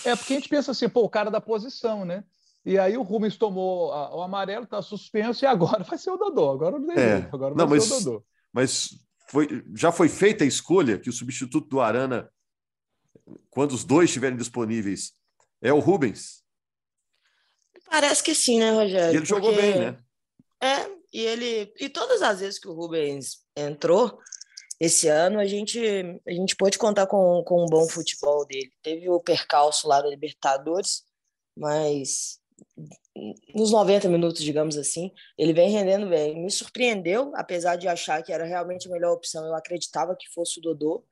É 0.05 0.17
porque 0.17 0.33
a 0.33 0.37
gente 0.37 0.49
pensa 0.49 0.73
assim, 0.73 0.89
pô, 0.89 1.03
o 1.03 1.09
cara 1.09 1.31
da 1.31 1.41
posição, 1.41 2.05
né? 2.05 2.25
E 2.65 2.77
aí 2.77 2.97
o 2.97 3.03
Rubens 3.03 3.37
tomou 3.37 3.93
a, 3.93 4.17
o 4.17 4.23
amarelo, 4.23 4.65
está 4.65 4.83
suspenso, 4.83 5.45
e 5.45 5.47
agora 5.47 5.85
vai 5.85 5.97
ser 5.97 6.11
o 6.11 6.17
Dodô. 6.17 6.51
Agora 6.51 6.79
não, 6.79 6.95
é. 6.95 7.29
agora 7.33 7.55
não, 7.55 7.69
vai 7.69 7.79
mas, 7.79 7.85
ser 7.85 7.95
o 7.95 8.05
Dodô. 8.05 8.25
Mas 8.53 8.89
foi, 9.29 9.65
já 9.75 9.93
foi 9.93 10.09
feita 10.09 10.43
a 10.43 10.47
escolha 10.47 10.99
que 10.99 11.09
o 11.09 11.13
substituto 11.13 11.69
do 11.69 11.81
Arana, 11.81 12.29
quando 13.49 13.71
os 13.71 13.85
dois 13.85 14.11
estiverem 14.11 14.37
disponíveis, 14.37 15.13
é 15.63 15.73
o 15.73 15.79
Rubens? 15.79 16.43
Parece 17.89 18.23
que 18.23 18.35
sim, 18.35 18.59
né, 18.59 18.71
Rogério? 18.71 19.15
E 19.15 19.17
ele 19.17 19.27
jogou 19.27 19.55
bem, 19.55 19.79
né? 19.79 19.99
É, 20.61 20.89
e 21.13 21.21
ele. 21.21 21.73
E 21.79 21.89
todas 21.89 22.23
as 22.23 22.41
vezes 22.41 22.59
que 22.59 22.69
o 22.69 22.75
Rubens 22.75 23.45
entrou 23.57 24.19
esse 24.79 25.09
ano, 25.09 25.39
a 25.39 25.47
gente, 25.47 25.79
a 26.27 26.33
gente 26.33 26.57
pôde 26.57 26.77
contar 26.77 27.07
com, 27.07 27.43
com 27.45 27.63
um 27.63 27.67
bom 27.67 27.89
futebol 27.89 28.45
dele. 28.47 28.71
Teve 28.83 29.09
o 29.09 29.21
percalço 29.21 29.89
lá 29.89 30.01
da 30.01 30.09
Libertadores, 30.09 31.05
mas 31.57 32.39
nos 33.55 33.71
90 33.71 34.09
minutos, 34.09 34.43
digamos 34.43 34.77
assim, 34.77 35.11
ele 35.39 35.53
vem 35.53 35.71
rendendo 35.71 36.09
bem. 36.09 36.43
Me 36.43 36.51
surpreendeu, 36.51 37.33
apesar 37.35 37.77
de 37.77 37.89
achar 37.89 38.23
que 38.23 38.33
era 38.33 38.45
realmente 38.45 38.89
a 38.89 38.91
melhor 38.91 39.13
opção. 39.13 39.47
Eu 39.47 39.55
acreditava 39.55 40.17
que 40.17 40.29
fosse 40.29 40.59
o 40.59 40.63
Dodô. 40.63 41.05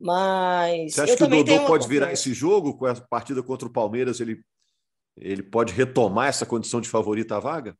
Mas. 0.00 0.94
Você 0.94 1.02
acha 1.02 1.16
que 1.16 1.22
o 1.24 1.28
Dodô 1.28 1.66
pode 1.66 1.86
virar 1.86 2.12
esse 2.12 2.32
jogo 2.32 2.76
com 2.76 2.86
a 2.86 2.94
partida 2.94 3.42
contra 3.42 3.68
o 3.68 3.72
Palmeiras? 3.72 4.18
Ele, 4.18 4.40
ele 5.16 5.42
pode 5.42 5.74
retomar 5.74 6.28
essa 6.28 6.46
condição 6.46 6.80
de 6.80 6.88
favorita 6.88 7.36
à 7.36 7.40
vaga? 7.40 7.76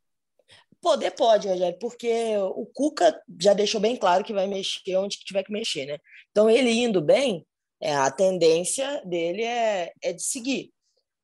Poder 0.83 1.11
pode, 1.13 1.49
Rogério, 1.49 1.79
porque 1.79 2.37
o 2.39 2.67
Cuca 2.67 3.19
já 3.39 3.53
deixou 3.53 3.81
bem 3.81 3.97
claro 3.97 4.25
que 4.25 4.33
vai 4.33 4.47
mexer 4.47 4.97
onde 4.97 5.19
tiver 5.19 5.43
que 5.43 5.53
mexer, 5.53 5.87
né? 5.87 5.99
Então, 6.31 6.49
ele 6.49 6.71
indo 6.71 7.03
bem, 7.03 7.47
é, 7.81 7.95
a 7.95 8.11
tendência 8.11 9.03
dele 9.05 9.43
é, 9.43 9.93
é 10.03 10.13
de 10.13 10.23
seguir. 10.23 10.73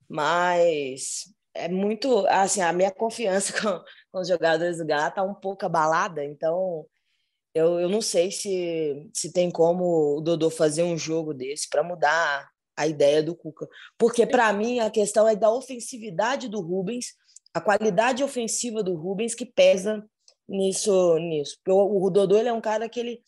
Mas 0.08 1.24
é 1.54 1.68
muito, 1.68 2.26
assim, 2.28 2.60
a 2.60 2.72
minha 2.72 2.90
confiança 2.90 3.52
com, 3.60 3.82
com 4.12 4.20
os 4.20 4.28
jogadores 4.28 4.78
do 4.78 4.86
Galo 4.86 5.08
está 5.08 5.22
um 5.22 5.34
pouco 5.34 5.64
abalada, 5.64 6.24
então 6.24 6.86
eu, 7.56 7.80
eu 7.80 7.88
não 7.88 8.02
sei 8.02 8.30
se, 8.30 9.08
se 9.14 9.32
tem 9.32 9.50
como 9.50 10.18
o 10.18 10.20
Dodô 10.20 10.50
fazer 10.50 10.82
um 10.82 10.98
jogo 10.98 11.32
desse 11.32 11.68
para 11.68 11.82
mudar 11.82 12.50
a 12.76 12.86
ideia 12.86 13.22
do 13.22 13.34
Cuca. 13.34 13.66
Porque, 13.96 14.26
para 14.26 14.52
mim, 14.52 14.80
a 14.80 14.90
questão 14.90 15.26
é 15.26 15.34
da 15.34 15.50
ofensividade 15.50 16.48
do 16.48 16.60
Rubens 16.60 17.14
a 17.56 17.60
qualidade 17.60 18.22
ofensiva 18.22 18.82
do 18.82 18.94
Rubens 18.94 19.34
que 19.34 19.46
pesa 19.46 20.06
nisso. 20.46 21.18
nisso. 21.18 21.56
O, 21.66 22.06
o 22.06 22.10
Dodô 22.10 22.36
ele 22.36 22.50
é 22.50 22.52
um 22.52 22.60
cara 22.60 22.86
que 22.86 23.00
ele 23.00 23.22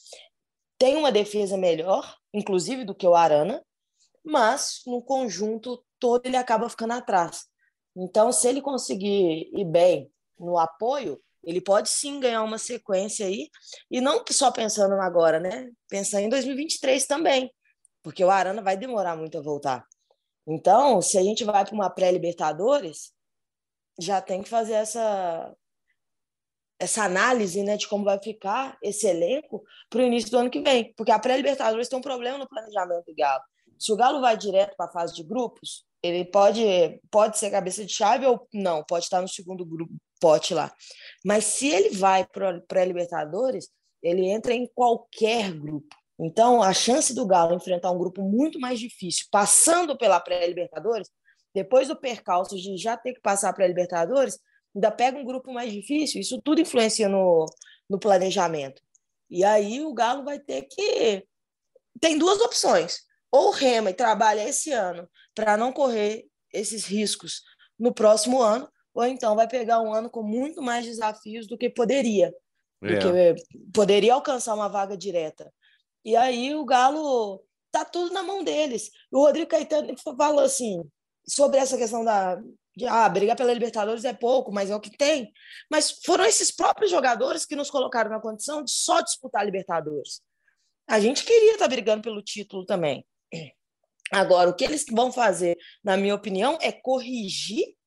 tem 0.76 0.96
uma 0.96 1.10
defesa 1.10 1.56
melhor, 1.56 2.14
inclusive 2.34 2.84
do 2.84 2.94
que 2.94 3.06
o 3.06 3.14
Arana, 3.14 3.64
mas 4.22 4.82
no 4.86 5.00
conjunto 5.00 5.82
todo 5.98 6.26
ele 6.26 6.36
acaba 6.36 6.68
ficando 6.68 6.92
atrás. 6.92 7.46
Então, 7.96 8.30
se 8.30 8.46
ele 8.46 8.60
conseguir 8.60 9.50
ir 9.50 9.64
bem 9.64 10.12
no 10.38 10.58
apoio, 10.58 11.18
ele 11.44 11.60
pode 11.60 11.88
sim 11.88 12.20
ganhar 12.20 12.42
uma 12.42 12.58
sequência 12.58 13.26
aí, 13.26 13.48
e 13.90 14.00
não 14.00 14.24
só 14.30 14.50
pensando 14.50 14.94
agora, 14.94 15.40
né? 15.40 15.70
Pensando 15.88 16.24
em 16.24 16.28
2023 16.28 17.06
também, 17.06 17.52
porque 18.02 18.24
o 18.24 18.30
Arana 18.30 18.62
vai 18.62 18.76
demorar 18.76 19.16
muito 19.16 19.38
a 19.38 19.42
voltar. 19.42 19.86
Então, 20.46 21.02
se 21.02 21.18
a 21.18 21.22
gente 21.22 21.44
vai 21.44 21.64
para 21.64 21.74
uma 21.74 21.90
pré-Libertadores, 21.90 23.12
já 23.98 24.20
tem 24.20 24.42
que 24.42 24.48
fazer 24.48 24.74
essa 24.74 25.54
essa 26.80 27.02
análise 27.02 27.60
né, 27.64 27.76
de 27.76 27.88
como 27.88 28.04
vai 28.04 28.22
ficar 28.22 28.78
esse 28.80 29.06
elenco 29.06 29.64
para 29.90 30.00
o 30.00 30.04
início 30.04 30.30
do 30.30 30.38
ano 30.38 30.50
que 30.50 30.60
vem. 30.60 30.94
Porque 30.96 31.10
a 31.10 31.18
pré-Libertadores 31.18 31.88
tem 31.88 31.98
um 31.98 32.02
problema 32.02 32.38
no 32.38 32.48
planejamento 32.48 33.04
do 33.04 33.14
Galo. 33.16 33.42
Se 33.76 33.92
o 33.92 33.96
Galo 33.96 34.20
vai 34.20 34.36
direto 34.36 34.76
para 34.76 34.86
a 34.86 34.92
fase 34.92 35.12
de 35.14 35.24
grupos, 35.24 35.84
ele 36.02 36.24
pode, 36.24 36.62
pode 37.10 37.36
ser 37.36 37.50
cabeça 37.50 37.84
de 37.84 37.92
chave 37.92 38.24
ou 38.26 38.46
não, 38.52 38.84
pode 38.84 39.04
estar 39.04 39.20
no 39.20 39.28
segundo 39.28 39.64
grupo, 39.64 39.92
pote 40.20 40.54
lá. 40.54 40.72
Mas 41.24 41.44
se 41.44 41.68
ele 41.68 41.90
vai 41.90 42.26
para 42.26 42.60
pré-Libertadores, 42.62 43.68
ele 44.02 44.26
entra 44.26 44.52
em 44.54 44.66
qualquer 44.66 45.52
grupo. 45.52 45.94
Então, 46.20 46.62
a 46.62 46.72
chance 46.72 47.14
do 47.14 47.26
Galo 47.26 47.54
enfrentar 47.54 47.90
um 47.90 47.98
grupo 47.98 48.22
muito 48.22 48.58
mais 48.58 48.80
difícil, 48.80 49.26
passando 49.30 49.96
pela 49.96 50.20
pré-Libertadores, 50.20 51.08
depois 51.54 51.88
do 51.88 51.96
percalço 51.98 52.56
de 52.56 52.76
já 52.76 52.96
ter 52.96 53.14
que 53.14 53.20
passar 53.20 53.52
para 53.52 53.64
a 53.64 53.68
Libertadores, 53.68 54.38
ainda 54.74 54.90
pega 54.90 55.18
um 55.18 55.24
grupo 55.24 55.52
mais 55.52 55.72
difícil, 55.72 56.20
isso 56.20 56.40
tudo 56.42 56.60
influencia 56.60 57.08
no, 57.08 57.46
no 57.88 57.98
planejamento. 57.98 58.82
E 59.30 59.44
aí 59.44 59.84
o 59.84 59.92
Galo 59.92 60.24
vai 60.24 60.38
ter 60.38 60.62
que. 60.62 61.24
Tem 62.00 62.18
duas 62.18 62.40
opções. 62.40 63.00
Ou 63.30 63.50
rema 63.50 63.90
e 63.90 63.94
trabalha 63.94 64.48
esse 64.48 64.72
ano 64.72 65.08
para 65.34 65.56
não 65.56 65.72
correr 65.72 66.26
esses 66.52 66.86
riscos 66.86 67.42
no 67.78 67.92
próximo 67.92 68.40
ano, 68.40 68.68
ou 68.98 69.06
então 69.06 69.36
vai 69.36 69.46
pegar 69.46 69.80
um 69.80 69.94
ano 69.94 70.10
com 70.10 70.24
muito 70.24 70.60
mais 70.60 70.84
desafios 70.84 71.46
do 71.46 71.56
que 71.56 71.70
poderia. 71.70 72.34
É. 72.82 72.96
Do 72.96 72.98
que 72.98 73.42
poderia 73.72 74.12
alcançar 74.12 74.56
uma 74.56 74.68
vaga 74.68 74.96
direta. 74.96 75.54
E 76.04 76.16
aí 76.16 76.52
o 76.52 76.64
Galo 76.64 77.40
tá 77.70 77.84
tudo 77.84 78.12
na 78.12 78.24
mão 78.24 78.42
deles. 78.42 78.90
O 79.12 79.20
Rodrigo 79.20 79.50
Caetano 79.50 79.94
falou 80.16 80.40
assim: 80.40 80.82
sobre 81.28 81.60
essa 81.60 81.78
questão 81.78 82.04
da 82.04 82.42
de, 82.76 82.86
ah, 82.86 83.08
brigar 83.08 83.36
pela 83.36 83.52
Libertadores 83.52 84.04
é 84.04 84.12
pouco, 84.12 84.50
mas 84.50 84.68
é 84.68 84.74
o 84.74 84.80
que 84.80 84.90
tem. 84.90 85.32
Mas 85.70 86.00
foram 86.04 86.24
esses 86.24 86.50
próprios 86.50 86.90
jogadores 86.90 87.46
que 87.46 87.54
nos 87.54 87.70
colocaram 87.70 88.10
na 88.10 88.20
condição 88.20 88.64
de 88.64 88.72
só 88.72 89.00
disputar 89.00 89.42
a 89.42 89.44
Libertadores. 89.44 90.22
A 90.88 90.98
gente 90.98 91.24
queria 91.24 91.52
estar 91.52 91.68
brigando 91.68 92.02
pelo 92.02 92.20
título 92.20 92.66
também. 92.66 93.06
Agora, 94.10 94.50
o 94.50 94.54
que 94.54 94.64
eles 94.64 94.84
vão 94.90 95.12
fazer, 95.12 95.56
na 95.84 95.96
minha 95.96 96.16
opinião, 96.16 96.58
é 96.60 96.72
corrigir 96.72 97.77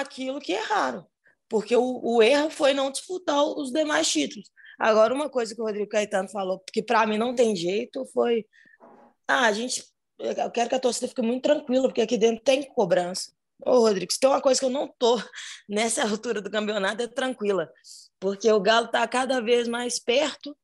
aquilo 0.00 0.40
que 0.40 0.52
erraram. 0.52 1.06
Porque 1.48 1.76
o, 1.76 2.00
o 2.02 2.22
erro 2.22 2.50
foi 2.50 2.72
não 2.72 2.90
disputar 2.90 3.42
os 3.44 3.70
demais 3.70 4.10
títulos. 4.10 4.50
Agora, 4.78 5.14
uma 5.14 5.28
coisa 5.28 5.54
que 5.54 5.60
o 5.60 5.64
Rodrigo 5.64 5.88
Caetano 5.88 6.28
falou, 6.28 6.62
que 6.72 6.82
para 6.82 7.06
mim 7.06 7.18
não 7.18 7.34
tem 7.34 7.54
jeito, 7.54 8.06
foi: 8.06 8.46
ah, 9.28 9.46
a 9.46 9.52
gente 9.52 9.84
eu 10.18 10.50
quero 10.50 10.68
que 10.68 10.74
a 10.74 10.80
torcida 10.80 11.08
fique 11.08 11.22
muito 11.22 11.42
tranquila, 11.42 11.88
porque 11.88 12.00
aqui 12.00 12.16
dentro 12.16 12.44
tem 12.44 12.62
cobrança. 12.62 13.32
Ô, 13.64 13.80
Rodrigo, 13.80 14.12
se 14.12 14.20
tem 14.20 14.30
uma 14.30 14.40
coisa 14.40 14.60
que 14.60 14.66
eu 14.66 14.70
não 14.70 14.86
tô 14.86 15.20
nessa 15.68 16.02
altura 16.02 16.40
do 16.40 16.50
campeonato, 16.50 17.02
é 17.02 17.08
tranquila. 17.08 17.70
Porque 18.20 18.50
o 18.50 18.60
Galo 18.60 18.86
está 18.86 19.06
cada 19.08 19.40
vez 19.40 19.66
mais 19.66 19.98
perto 19.98 20.56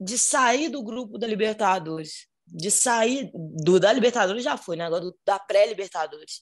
de 0.00 0.18
sair 0.18 0.68
do 0.68 0.82
grupo 0.82 1.18
da 1.18 1.26
Libertadores. 1.26 2.26
De 2.46 2.70
sair 2.70 3.30
do 3.32 3.78
da 3.78 3.92
Libertadores 3.92 4.42
já 4.42 4.56
foi, 4.56 4.76
né? 4.76 4.84
Agora 4.84 5.02
do, 5.02 5.16
da 5.24 5.38
pré-Libertadores. 5.38 6.40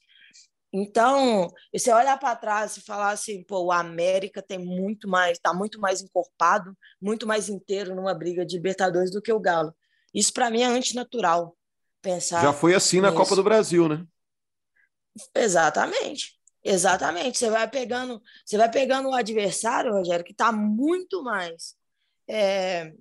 Então, 0.77 1.49
você 1.73 1.93
olhar 1.93 2.19
para 2.19 2.35
trás 2.35 2.77
e 2.77 2.81
falar 2.81 3.11
assim, 3.11 3.45
pô, 3.45 3.67
o 3.67 3.73
América 3.73 4.43
tem 4.43 4.59
muito 4.59 5.09
mais, 5.09 5.39
está 5.39 5.55
muito 5.55 5.79
mais 5.79 6.03
encorpado, 6.03 6.77
muito 7.01 7.29
mais 7.29 7.49
inteiro 7.49 7.95
numa 7.95 8.13
briga 8.13 8.45
de 8.45 8.57
Libertadores 8.57 9.13
do 9.13 9.23
que 9.23 9.33
o 9.33 9.39
Galo. 9.39 9.73
Isso 10.13 10.33
para 10.33 10.51
mim 10.51 10.63
é 10.63 10.67
antinatural 10.67 11.57
pensar. 12.03 12.43
Já 12.43 12.53
foi 12.53 12.75
assim 12.75 13.01
na 13.01 13.13
Copa 13.13 13.37
do 13.37 13.45
Brasil, 13.45 13.89
né? 13.89 14.05
Exatamente. 15.33 16.33
Exatamente. 16.65 17.39
Você 17.39 17.49
vai 17.49 17.71
pegando, 17.71 18.21
você 18.45 18.59
vai 18.59 18.69
pegando 18.69 19.11
o 19.11 19.15
adversário, 19.15 19.93
Rogério, 19.93 20.25
que 20.25 20.33
está 20.33 20.51
muito 20.51 21.23
mais 21.23 21.77
é, 22.29 22.93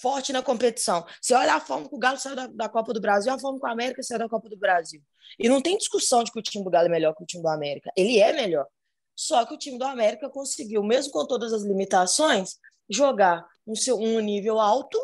forte 0.00 0.32
na 0.32 0.42
competição. 0.42 1.04
Você 1.20 1.34
olha 1.34 1.54
a 1.54 1.60
forma 1.60 1.88
que 1.88 1.94
o 1.94 1.98
Galo 1.98 2.18
saiu 2.18 2.36
da, 2.36 2.46
da, 2.46 2.68
Copa 2.68 2.92
do 2.92 3.00
Brasil, 3.00 3.32
a 3.32 3.38
forma 3.38 3.58
que 3.58 3.66
o 3.66 3.70
América 3.70 4.02
saiu 4.02 4.20
da 4.20 4.28
Copa 4.28 4.48
do 4.48 4.56
Brasil. 4.56 5.02
E 5.38 5.48
não 5.48 5.60
tem 5.60 5.76
discussão 5.76 6.24
de 6.24 6.32
que 6.32 6.38
o 6.38 6.42
time 6.42 6.64
do 6.64 6.70
Galo 6.70 6.86
é 6.86 6.90
melhor 6.90 7.14
que 7.14 7.22
o 7.22 7.26
time 7.26 7.42
do 7.42 7.48
América. 7.48 7.90
Ele 7.96 8.18
é 8.18 8.32
melhor. 8.32 8.66
Só 9.14 9.44
que 9.44 9.54
o 9.54 9.58
time 9.58 9.78
do 9.78 9.84
América 9.84 10.28
conseguiu, 10.30 10.82
mesmo 10.82 11.12
com 11.12 11.26
todas 11.26 11.52
as 11.52 11.62
limitações, 11.62 12.56
jogar 12.88 13.46
um, 13.66 13.74
seu, 13.74 13.96
um 13.96 14.20
nível 14.20 14.58
alto 14.58 14.98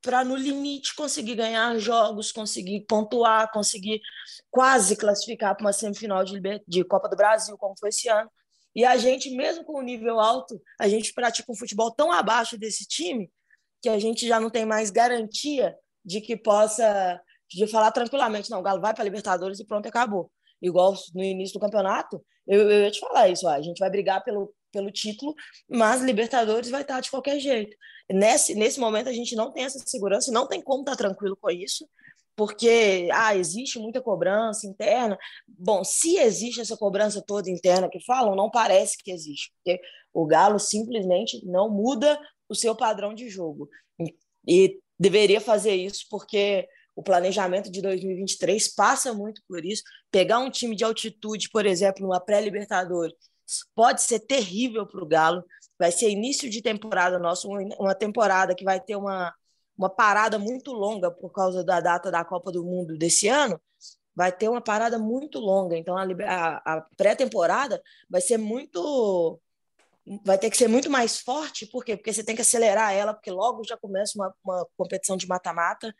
para 0.00 0.24
no 0.24 0.36
limite 0.36 0.94
conseguir 0.94 1.34
ganhar 1.34 1.76
jogos, 1.78 2.30
conseguir 2.30 2.86
pontuar, 2.88 3.50
conseguir 3.50 4.00
quase 4.50 4.96
classificar 4.96 5.56
para 5.56 5.64
uma 5.64 5.72
semifinal 5.72 6.24
de, 6.24 6.40
de 6.66 6.84
Copa 6.84 7.08
do 7.08 7.16
Brasil, 7.16 7.58
como 7.58 7.74
foi 7.78 7.88
esse 7.88 8.08
ano. 8.08 8.30
E 8.74 8.84
a 8.84 8.96
gente, 8.96 9.28
mesmo 9.30 9.64
com 9.64 9.78
o 9.78 9.82
nível 9.82 10.20
alto, 10.20 10.60
a 10.78 10.88
gente 10.88 11.12
pratica 11.12 11.50
um 11.50 11.56
futebol 11.56 11.90
tão 11.90 12.12
abaixo 12.12 12.56
desse 12.56 12.86
time 12.86 13.28
que 13.80 13.88
a 13.88 13.98
gente 13.98 14.26
já 14.26 14.40
não 14.40 14.50
tem 14.50 14.64
mais 14.64 14.90
garantia 14.90 15.76
de 16.04 16.20
que 16.20 16.36
possa 16.36 17.20
de 17.50 17.66
falar 17.66 17.90
tranquilamente, 17.92 18.50
não, 18.50 18.60
o 18.60 18.62
Galo 18.62 18.80
vai 18.80 18.92
para 18.92 19.02
a 19.02 19.04
Libertadores 19.04 19.58
e 19.58 19.64
pronto, 19.64 19.86
acabou. 19.86 20.30
Igual 20.60 20.94
no 21.14 21.22
início 21.22 21.54
do 21.54 21.60
campeonato, 21.60 22.22
eu, 22.46 22.70
eu 22.70 22.82
ia 22.82 22.90
te 22.90 23.00
falar 23.00 23.28
isso, 23.28 23.46
ó, 23.46 23.50
a 23.50 23.62
gente 23.62 23.78
vai 23.78 23.90
brigar 23.90 24.22
pelo, 24.22 24.52
pelo 24.72 24.90
título, 24.90 25.34
mas 25.68 26.02
Libertadores 26.02 26.70
vai 26.70 26.82
estar 26.82 27.00
de 27.00 27.10
qualquer 27.10 27.38
jeito. 27.38 27.76
Nesse, 28.10 28.54
nesse 28.54 28.80
momento 28.80 29.08
a 29.08 29.12
gente 29.12 29.34
não 29.34 29.52
tem 29.52 29.64
essa 29.64 29.78
segurança, 29.86 30.32
não 30.32 30.46
tem 30.46 30.60
como 30.60 30.80
estar 30.80 30.96
tranquilo 30.96 31.36
com 31.36 31.50
isso, 31.50 31.88
porque 32.36 33.08
ah, 33.12 33.34
existe 33.34 33.78
muita 33.78 34.00
cobrança 34.00 34.66
interna. 34.66 35.18
Bom, 35.46 35.82
se 35.84 36.16
existe 36.18 36.60
essa 36.60 36.76
cobrança 36.76 37.22
toda 37.26 37.50
interna 37.50 37.88
que 37.88 38.04
falam, 38.04 38.36
não 38.36 38.50
parece 38.50 38.96
que 38.98 39.10
existe, 39.10 39.52
porque 39.56 39.80
o 40.12 40.26
Galo 40.26 40.58
simplesmente 40.58 41.44
não 41.44 41.68
muda 41.68 42.18
o 42.48 42.54
seu 42.54 42.74
padrão 42.74 43.14
de 43.14 43.28
jogo. 43.28 43.68
E 44.46 44.80
deveria 44.98 45.40
fazer 45.40 45.74
isso 45.74 46.06
porque 46.10 46.66
o 46.98 47.02
planejamento 47.02 47.70
de 47.70 47.80
2023 47.80 48.74
passa 48.74 49.14
muito 49.14 49.40
por 49.46 49.64
isso. 49.64 49.82
Pegar 50.10 50.40
um 50.40 50.50
time 50.50 50.74
de 50.74 50.82
altitude, 50.82 51.48
por 51.50 51.64
exemplo, 51.64 52.02
numa 52.02 52.20
pré-Libertadores, 52.20 53.14
pode 53.74 54.02
ser 54.02 54.20
terrível 54.20 54.86
para 54.86 55.02
o 55.02 55.06
Galo. 55.06 55.44
Vai 55.78 55.92
ser 55.92 56.10
início 56.10 56.50
de 56.50 56.60
temporada 56.60 57.18
nosso, 57.18 57.48
uma 57.78 57.94
temporada 57.94 58.54
que 58.54 58.64
vai 58.64 58.80
ter 58.80 58.96
uma, 58.96 59.32
uma 59.76 59.88
parada 59.88 60.40
muito 60.40 60.72
longa 60.72 61.08
por 61.08 61.30
causa 61.30 61.62
da 61.62 61.80
data 61.80 62.10
da 62.10 62.24
Copa 62.24 62.50
do 62.50 62.64
Mundo 62.64 62.98
desse 62.98 63.28
ano. 63.28 63.60
Vai 64.12 64.32
ter 64.32 64.48
uma 64.48 64.60
parada 64.60 64.98
muito 64.98 65.38
longa. 65.38 65.76
Então, 65.76 65.96
a, 65.96 66.02
a 66.64 66.80
pré-temporada 66.96 67.80
vai 68.10 68.20
ser 68.20 68.38
muito 68.38 69.40
vai 70.24 70.38
ter 70.38 70.50
que 70.50 70.56
ser 70.56 70.68
muito 70.68 70.90
mais 70.90 71.18
forte, 71.18 71.66
por 71.66 71.84
quê? 71.84 71.96
Porque 71.96 72.12
você 72.12 72.24
tem 72.24 72.34
que 72.34 72.42
acelerar 72.42 72.92
ela, 72.92 73.14
porque 73.14 73.30
logo 73.30 73.64
já 73.64 73.76
começa 73.76 74.12
uma, 74.16 74.34
uma 74.44 74.66
competição 74.76 75.16
de 75.16 75.26
mata-mata, 75.26 75.94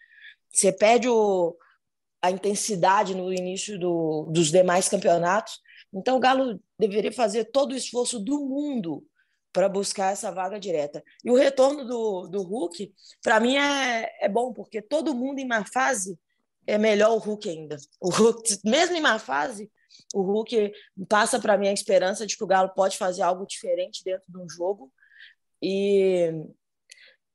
você 0.51 0.73
perde 0.73 1.09
o, 1.09 1.57
a 2.23 2.31
intensidade 2.31 3.15
no 3.15 3.33
início 3.33 3.79
do, 3.79 4.27
dos 4.31 4.51
demais 4.51 4.89
campeonatos. 4.89 5.61
Então, 5.93 6.17
o 6.17 6.21
Galo 6.21 6.61
deveria 6.79 7.13
fazer 7.13 7.47
todo 7.47 7.73
o 7.73 7.77
esforço 7.77 8.19
do 8.19 8.41
mundo 8.41 9.05
para 9.53 9.69
buscar 9.69 10.13
essa 10.13 10.31
vaga 10.31 10.59
direta. 10.61 11.03
E 11.25 11.31
o 11.31 11.37
retorno 11.37 11.85
do, 11.85 12.29
do 12.29 12.43
Hulk, 12.43 12.93
para 13.23 13.41
mim, 13.41 13.57
é, 13.57 14.09
é 14.21 14.29
bom, 14.29 14.53
porque 14.53 14.83
todo 14.83 15.15
mundo 15.15 15.39
em 15.39 15.47
má 15.47 15.65
fase 15.65 16.19
é 16.67 16.77
melhor 16.77 17.13
o 17.13 17.19
Hulk 17.19 17.49
ainda. 17.49 17.77
O 18.01 18.11
Hulk, 18.11 18.61
mesmo 18.65 18.97
em 18.97 19.01
má 19.01 19.19
fase, 19.19 19.71
o 20.15 20.23
Hulk 20.23 20.73
passa 21.09 21.39
para 21.39 21.57
mim 21.57 21.69
a 21.69 21.73
esperança 21.73 22.27
de 22.27 22.37
que 22.37 22.45
o 22.45 22.47
Galo 22.47 22.71
pode 22.71 22.97
fazer 22.97 23.23
algo 23.23 23.47
diferente 23.47 24.03
dentro 24.05 24.25
de 24.29 24.39
um 24.39 24.49
jogo. 24.49 24.93
E, 25.63 26.33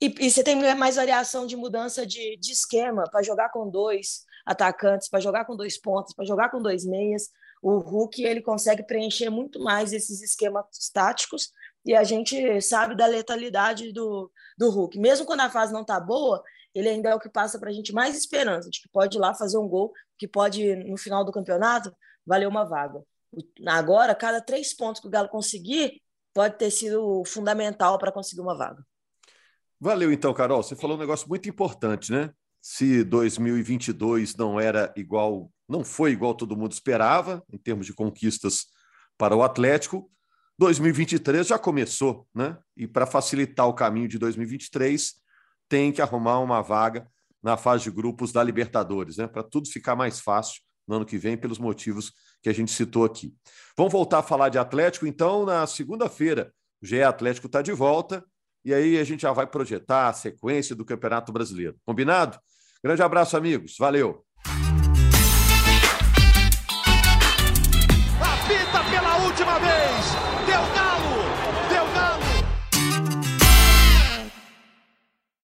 e, 0.01 0.13
e 0.19 0.31
você 0.31 0.43
tem 0.43 0.55
mais 0.75 0.95
variação 0.95 1.45
de 1.45 1.55
mudança 1.55 2.05
de, 2.05 2.37
de 2.37 2.51
esquema 2.51 3.03
para 3.09 3.23
jogar 3.23 3.49
com 3.49 3.69
dois 3.69 4.25
atacantes, 4.45 5.09
para 5.09 5.19
jogar 5.19 5.45
com 5.45 5.55
dois 5.55 5.79
pontos, 5.79 6.13
para 6.13 6.25
jogar 6.25 6.49
com 6.49 6.61
dois 6.61 6.85
meias. 6.85 7.29
O 7.61 7.77
Hulk 7.77 8.21
ele 8.23 8.41
consegue 8.41 8.83
preencher 8.83 9.29
muito 9.29 9.59
mais 9.59 9.93
esses 9.93 10.21
esquemas 10.21 10.65
táticos 10.93 11.49
e 11.85 11.95
a 11.95 12.03
gente 12.03 12.61
sabe 12.61 12.95
da 12.95 13.05
letalidade 13.05 13.91
do, 13.93 14.31
do 14.57 14.69
Hulk. 14.69 14.99
Mesmo 14.99 15.25
quando 15.25 15.41
a 15.41 15.49
fase 15.49 15.71
não 15.71 15.81
está 15.81 15.99
boa, 15.99 16.43
ele 16.73 16.89
ainda 16.89 17.09
é 17.09 17.15
o 17.15 17.19
que 17.19 17.29
passa 17.29 17.59
para 17.59 17.69
a 17.69 17.73
gente 17.73 17.93
mais 17.93 18.17
esperança 18.17 18.69
de 18.69 18.81
que 18.81 18.89
pode 18.89 19.17
ir 19.17 19.19
lá 19.19 19.33
fazer 19.33 19.57
um 19.57 19.67
gol, 19.67 19.93
que 20.17 20.27
pode, 20.27 20.75
no 20.75 20.97
final 20.97 21.23
do 21.23 21.31
campeonato, 21.31 21.95
valer 22.25 22.47
uma 22.47 22.63
vaga. 22.63 23.01
Agora, 23.67 24.15
cada 24.15 24.41
três 24.41 24.73
pontos 24.73 25.01
que 25.01 25.07
o 25.07 25.09
Galo 25.09 25.29
conseguir 25.29 26.01
pode 26.33 26.57
ter 26.57 26.71
sido 26.71 27.23
fundamental 27.25 27.97
para 27.97 28.12
conseguir 28.12 28.41
uma 28.41 28.57
vaga. 28.57 28.83
Valeu, 29.79 30.12
então, 30.12 30.33
Carol. 30.33 30.63
Você 30.63 30.75
falou 30.75 30.97
um 30.97 30.99
negócio 30.99 31.27
muito 31.27 31.49
importante, 31.49 32.12
né? 32.12 32.31
Se 32.62 33.03
2022 33.03 34.36
não 34.36 34.59
era 34.59 34.93
igual, 34.95 35.51
não 35.67 35.83
foi 35.83 36.12
igual 36.12 36.33
todo 36.33 36.55
mundo 36.55 36.71
esperava, 36.71 37.43
em 37.51 37.57
termos 37.57 37.86
de 37.86 37.93
conquistas 37.93 38.67
para 39.17 39.36
o 39.36 39.43
Atlético, 39.43 40.09
2023 40.57 41.47
já 41.47 41.59
começou, 41.59 42.27
né? 42.33 42.57
E 42.77 42.88
para 42.88 43.05
facilitar 43.05 43.67
o 43.67 43.73
caminho 43.73 44.07
de 44.07 44.17
2023, 44.17 45.15
tem 45.67 45.91
que 45.91 46.01
arrumar 46.01 46.39
uma 46.39 46.62
vaga 46.62 47.07
na 47.41 47.57
fase 47.57 47.83
de 47.83 47.91
grupos 47.91 48.31
da 48.31 48.41
Libertadores, 48.43 49.17
né? 49.17 49.27
Para 49.27 49.43
tudo 49.43 49.69
ficar 49.69 49.95
mais 49.95 50.19
fácil 50.19 50.62
no 50.88 50.96
ano 50.96 51.06
que 51.06 51.17
vem, 51.17 51.38
pelos 51.38 51.58
motivos 51.58 52.12
que 52.41 52.50
a 52.50 52.54
gente 52.54 52.72
citou 52.72 53.06
aqui. 53.06 53.34
Vamos 53.78 53.91
voltar 53.91 54.19
a 54.19 54.24
falar 54.24 54.50
de 54.50 54.58
Atlético, 54.58 55.08
então, 55.08 55.46
na 55.46 55.65
segunda-feira. 55.65 56.54
O 56.82 56.86
GE 56.86 57.02
Atlético 57.02 57.48
está 57.48 57.62
de 57.62 57.72
volta 57.72 58.26
e 58.65 58.74
aí 58.74 58.98
a 58.98 59.04
gente 59.04 59.22
já 59.22 59.32
vai 59.32 59.48
projetar 59.48 60.10
a 60.10 60.13
sequência 60.13 60.76
do 60.76 60.86
Campeonato 60.86 61.32
Brasileiro. 61.32 61.78
Combinado? 61.86 62.38
Grande 62.84 63.02
abraço, 63.02 63.38
amigos. 63.38 63.76
Valeu! 63.80 64.26